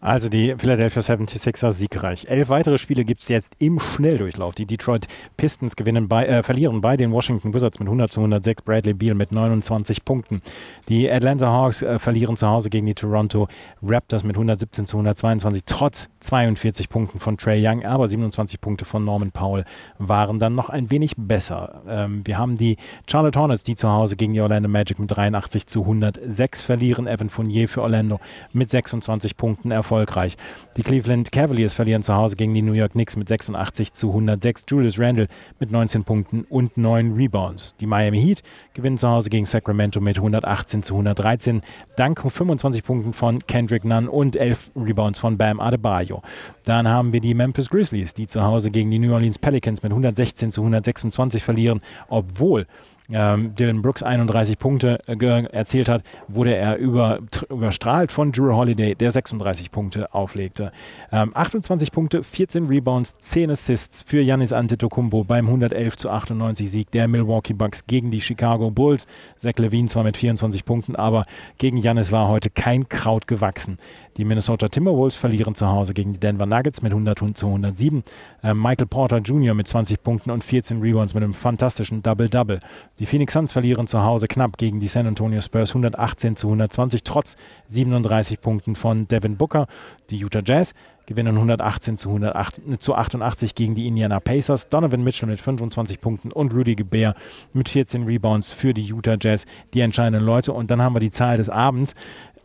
Also 0.00 0.28
die 0.28 0.54
Philadelphia 0.58 1.00
76er 1.00 1.72
siegreich. 1.72 2.26
Elf 2.28 2.50
weitere 2.50 2.76
Spiele 2.76 3.04
gibt 3.04 3.22
es 3.22 3.28
jetzt 3.28 3.54
im 3.58 3.80
Schnelldurchlauf. 3.80 4.54
Die 4.54 4.66
Detroit 4.66 5.06
Pistons 5.36 5.74
gewinnen 5.74 6.06
bei, 6.06 6.26
äh, 6.26 6.42
verlieren 6.42 6.82
bei 6.82 6.96
den 6.96 7.12
Washington 7.12 7.54
Wizards 7.54 7.78
mit 7.78 7.88
100 7.88 8.12
zu 8.12 8.20
106. 8.20 8.62
Bradley 8.62 8.92
Beal 8.92 9.14
mit 9.14 9.32
29 9.32 10.04
Punkten. 10.04 10.42
Die 10.88 11.10
Atlanta 11.10 11.46
Hawks 11.46 11.80
äh, 11.80 11.98
verlieren 11.98 12.36
zu 12.36 12.46
Hause 12.46 12.68
gegen 12.68 12.86
die 12.86 12.94
Toronto 12.94 13.48
Raptors 13.82 14.22
mit 14.22 14.36
117 14.36 14.84
zu 14.84 14.96
122. 14.98 15.62
Trotz 15.64 16.08
42 16.20 16.90
Punkten 16.90 17.18
von 17.18 17.38
Trey 17.38 17.66
Young, 17.66 17.84
aber 17.84 18.06
27 18.06 18.60
Punkte 18.60 18.84
von 18.84 19.04
Norman 19.04 19.32
Powell 19.32 19.64
waren 19.98 20.38
dann 20.38 20.54
noch 20.54 20.68
ein 20.68 20.90
wenig 20.90 21.14
besser. 21.16 21.82
Ähm, 21.88 22.20
wir 22.24 22.36
haben 22.36 22.58
die 22.58 22.76
Charlotte 23.08 23.38
Hornets, 23.38 23.64
die 23.64 23.76
zu 23.76 23.88
Hause 23.88 24.16
gegen 24.16 24.32
die 24.32 24.40
Orlando 24.42 24.68
Magic 24.68 24.98
mit 24.98 25.16
83 25.16 25.66
zu 25.66 25.80
106 25.80 26.60
verlieren. 26.60 27.06
Evan 27.06 27.30
Fournier 27.30 27.68
für 27.68 27.80
Orlando 27.80 28.20
mit 28.52 28.68
26 28.68 29.38
Punkten 29.38 29.70
erfolgreich. 29.86 30.36
Die 30.76 30.82
Cleveland 30.82 31.30
Cavaliers 31.30 31.72
verlieren 31.72 32.02
zu 32.02 32.14
Hause 32.14 32.34
gegen 32.34 32.52
die 32.54 32.62
New 32.62 32.72
York 32.72 32.92
Knicks 32.92 33.16
mit 33.16 33.28
86 33.28 33.92
zu 33.92 34.08
106. 34.08 34.66
Julius 34.68 34.98
Randle 34.98 35.28
mit 35.60 35.70
19 35.70 36.02
Punkten 36.02 36.44
und 36.48 36.76
9 36.76 37.12
Rebounds. 37.12 37.76
Die 37.76 37.86
Miami 37.86 38.20
Heat 38.20 38.42
gewinnen 38.74 38.98
zu 38.98 39.08
Hause 39.08 39.30
gegen 39.30 39.46
Sacramento 39.46 40.00
mit 40.00 40.16
118 40.16 40.82
zu 40.82 40.94
113. 40.94 41.62
Dank 41.96 42.20
25 42.20 42.82
Punkten 42.82 43.12
von 43.12 43.38
Kendrick 43.46 43.84
Nunn 43.84 44.08
und 44.08 44.34
11 44.34 44.72
Rebounds 44.74 45.20
von 45.20 45.38
Bam 45.38 45.60
Adebayo. 45.60 46.20
Dann 46.64 46.88
haben 46.88 47.12
wir 47.12 47.20
die 47.20 47.34
Memphis 47.34 47.70
Grizzlies, 47.70 48.12
die 48.12 48.26
zu 48.26 48.42
Hause 48.42 48.72
gegen 48.72 48.90
die 48.90 48.98
New 48.98 49.12
Orleans 49.12 49.38
Pelicans 49.38 49.84
mit 49.84 49.92
116 49.92 50.50
zu 50.50 50.62
126 50.62 51.44
verlieren, 51.44 51.80
obwohl 52.08 52.66
ähm, 53.10 53.54
Dylan 53.54 53.82
Brooks 53.82 54.02
31 54.02 54.58
Punkte 54.58 55.00
äh, 55.06 55.16
erzielt 55.52 55.88
hat, 55.88 56.02
wurde 56.28 56.54
er 56.54 56.76
über, 56.76 57.20
überstrahlt 57.48 58.12
von 58.12 58.32
Drew 58.32 58.52
Holiday, 58.52 58.94
der 58.94 59.10
36 59.10 59.70
Punkte 59.70 60.12
auflegte. 60.14 60.72
Ähm, 61.12 61.30
28 61.34 61.92
Punkte, 61.92 62.24
14 62.24 62.66
Rebounds, 62.66 63.16
10 63.18 63.50
Assists 63.50 64.02
für 64.02 64.24
Giannis 64.24 64.52
Antetokounmpo 64.52 65.24
beim 65.24 65.46
111 65.46 65.96
zu 65.96 66.10
98 66.10 66.70
Sieg 66.70 66.90
der 66.90 67.08
Milwaukee 67.08 67.54
Bucks 67.54 67.86
gegen 67.86 68.10
die 68.10 68.20
Chicago 68.20 68.70
Bulls. 68.70 69.06
Zach 69.36 69.56
Levine 69.56 69.88
zwar 69.88 70.04
mit 70.04 70.16
24 70.16 70.64
Punkten, 70.64 70.96
aber 70.96 71.26
gegen 71.58 71.80
Giannis 71.80 72.12
war 72.12 72.28
heute 72.28 72.50
kein 72.50 72.88
Kraut 72.88 73.26
gewachsen. 73.26 73.78
Die 74.16 74.24
Minnesota 74.24 74.68
Timberwolves 74.68 75.14
verlieren 75.14 75.54
zu 75.54 75.68
Hause 75.68 75.94
gegen 75.94 76.14
die 76.14 76.20
Denver 76.20 76.46
Nuggets 76.46 76.82
mit 76.82 76.92
100 76.92 77.36
zu 77.36 77.46
107. 77.46 78.02
Ähm, 78.42 78.60
Michael 78.60 78.86
Porter 78.86 79.18
Jr. 79.18 79.54
mit 79.54 79.68
20 79.68 80.02
Punkten 80.02 80.30
und 80.30 80.42
14 80.42 80.80
Rebounds 80.80 81.14
mit 81.14 81.22
einem 81.22 81.34
fantastischen 81.34 82.02
Double-Double. 82.02 82.60
Die 82.98 83.04
Phoenix 83.04 83.34
Suns 83.34 83.52
verlieren 83.52 83.86
zu 83.86 84.02
Hause 84.02 84.26
knapp 84.26 84.56
gegen 84.56 84.80
die 84.80 84.88
San 84.88 85.06
Antonio 85.06 85.42
Spurs 85.42 85.72
118 85.72 86.34
zu 86.34 86.46
120, 86.46 87.02
trotz 87.02 87.36
37 87.66 88.40
Punkten 88.40 88.74
von 88.74 89.06
Devin 89.06 89.36
Booker. 89.36 89.66
Die 90.08 90.16
Utah 90.16 90.40
Jazz 90.42 90.72
gewinnen 91.04 91.34
118 91.34 91.98
zu, 91.98 92.08
108, 92.08 92.62
zu 92.78 92.94
88 92.94 93.54
gegen 93.54 93.74
die 93.74 93.86
Indiana 93.86 94.18
Pacers. 94.18 94.70
Donovan 94.70 95.04
Mitchell 95.04 95.28
mit 95.28 95.42
25 95.42 96.00
Punkten 96.00 96.32
und 96.32 96.54
Rudy 96.54 96.74
Gebär 96.74 97.16
mit 97.52 97.68
14 97.68 98.04
Rebounds 98.04 98.52
für 98.52 98.72
die 98.72 98.86
Utah 98.86 99.18
Jazz, 99.20 99.44
die 99.74 99.80
entscheidenden 99.80 100.24
Leute. 100.24 100.54
Und 100.54 100.70
dann 100.70 100.80
haben 100.80 100.94
wir 100.94 101.00
die 101.00 101.10
Zahl 101.10 101.36
des 101.36 101.50
Abends. 101.50 101.94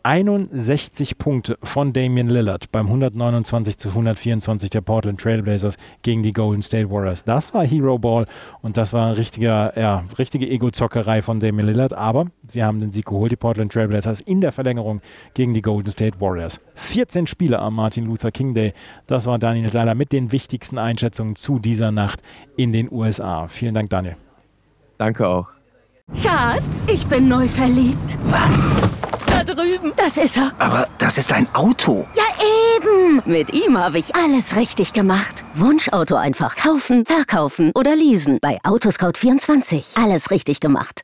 61 0.04 1.18
Punkte 1.18 1.58
von 1.62 1.92
Damian 1.92 2.28
Lillard 2.28 2.72
beim 2.72 2.86
129 2.86 3.78
zu 3.78 3.90
124 3.90 4.70
der 4.70 4.80
Portland 4.80 5.20
Trailblazers 5.20 5.76
gegen 6.02 6.22
die 6.22 6.32
Golden 6.32 6.62
State 6.62 6.90
Warriors. 6.90 7.24
Das 7.24 7.54
war 7.54 7.64
Hero 7.64 7.98
Ball 7.98 8.26
und 8.62 8.76
das 8.76 8.92
war 8.92 9.16
richtiger, 9.16 9.78
ja, 9.78 10.04
richtige 10.18 10.48
Ego-Zockerei 10.48 11.22
von 11.22 11.40
Damian 11.40 11.68
Lillard, 11.68 11.92
aber 11.92 12.26
sie 12.46 12.64
haben 12.64 12.80
den 12.80 12.90
Sieg 12.90 13.06
geholt, 13.06 13.30
die 13.30 13.36
Portland 13.36 13.72
Trailblazers 13.72 14.20
in 14.20 14.40
der 14.40 14.52
Verlängerung 14.52 15.00
gegen 15.34 15.54
die 15.54 15.62
Golden 15.62 15.90
State 15.90 16.20
Warriors. 16.20 16.60
14 16.74 17.26
Spiele 17.26 17.60
am 17.60 17.76
Martin 17.76 18.06
Luther 18.06 18.32
King 18.32 18.54
Day. 18.54 18.74
Das 19.06 19.26
war 19.26 19.38
Daniel 19.38 19.70
Seiler 19.70 19.94
mit 19.94 20.12
den 20.12 20.32
wichtigsten 20.32 20.78
Einschätzungen 20.78 21.36
zu 21.36 21.58
dieser 21.58 21.92
Nacht 21.92 22.20
in 22.56 22.72
den 22.72 22.90
USA. 22.90 23.46
Vielen 23.48 23.74
Dank, 23.74 23.90
Daniel. 23.90 24.16
Danke 24.98 25.28
auch. 25.28 25.48
Schatz, 26.14 26.86
ich 26.88 27.06
bin 27.06 27.28
neu 27.28 27.48
verliebt. 27.48 28.18
Was? 28.26 28.91
Das 30.04 30.16
ist 30.16 30.36
er. 30.36 30.50
Aber 30.58 30.88
das 30.98 31.16
ist 31.16 31.32
ein 31.32 31.46
Auto. 31.54 32.08
Ja, 32.16 32.24
eben. 32.76 33.22
Mit 33.24 33.52
ihm 33.52 33.78
habe 33.78 33.98
ich 33.98 34.16
alles 34.16 34.56
richtig 34.56 34.92
gemacht. 34.92 35.44
Wunschauto 35.54 36.16
einfach 36.16 36.56
kaufen, 36.56 37.06
verkaufen 37.06 37.70
oder 37.74 37.94
leasen. 37.94 38.38
Bei 38.42 38.58
Autoscout24. 38.64 40.02
Alles 40.02 40.30
richtig 40.32 40.58
gemacht. 40.58 41.02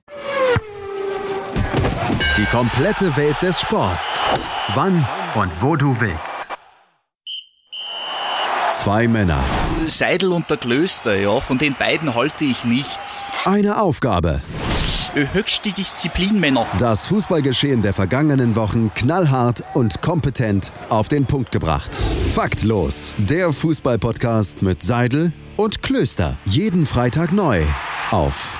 Die 2.36 2.46
komplette 2.46 3.16
Welt 3.16 3.40
des 3.40 3.60
Sports. 3.60 4.20
Wann 4.74 5.06
Und 5.34 5.62
wo 5.62 5.76
du 5.76 6.00
willst. 6.00 6.48
zwei 8.80 9.06
Männer, 9.08 9.42
Seidel 9.86 10.32
und 10.32 10.48
der 10.50 10.56
Klöster, 10.56 11.16
ja, 11.16 11.40
von 11.40 11.58
den 11.58 11.74
beiden 11.74 12.14
halte 12.14 12.44
ich 12.44 12.64
nichts. 12.64 13.32
eine 13.44 13.80
Aufgabe. 13.80 14.40
Höchste 15.14 15.72
Disziplin, 15.72 16.38
Männer. 16.38 16.66
Das 16.78 17.06
Fußballgeschehen 17.06 17.82
der 17.82 17.94
vergangenen 17.94 18.56
Wochen 18.56 18.92
knallhart 18.94 19.64
und 19.74 20.02
kompetent 20.02 20.72
auf 20.88 21.08
den 21.08 21.26
Punkt 21.26 21.50
gebracht. 21.52 21.94
Faktlos. 21.94 23.14
Der 23.18 23.52
Fußballpodcast 23.52 24.62
mit 24.62 24.82
Seidel 24.82 25.32
und 25.56 25.82
Klöster. 25.82 26.36
Jeden 26.44 26.86
Freitag 26.86 27.32
neu 27.32 27.62
auf 28.10 28.58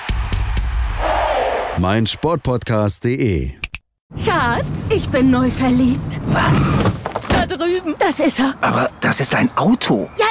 meinsportpodcast.de. 1.79 3.53
Schatz, 4.25 4.89
ich 4.91 5.09
bin 5.11 5.31
neu 5.31 5.51
verliebt. 5.51 6.21
Was? 6.29 6.73
Da 7.29 7.47
drüben. 7.47 7.95
Das 7.99 8.21
ist 8.21 8.41
er. 8.41 8.55
Aber 8.63 8.91
das 9.01 9.21
ist 9.21 9.35
ein 9.35 9.51
Auto. 9.57 10.11
Ja, 10.19 10.27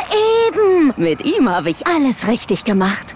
eben. 0.48 0.94
Mit 0.98 1.24
ihm 1.24 1.48
habe 1.50 1.70
ich 1.70 1.86
alles 1.88 2.28
richtig 2.28 2.64
gemacht. 2.64 3.16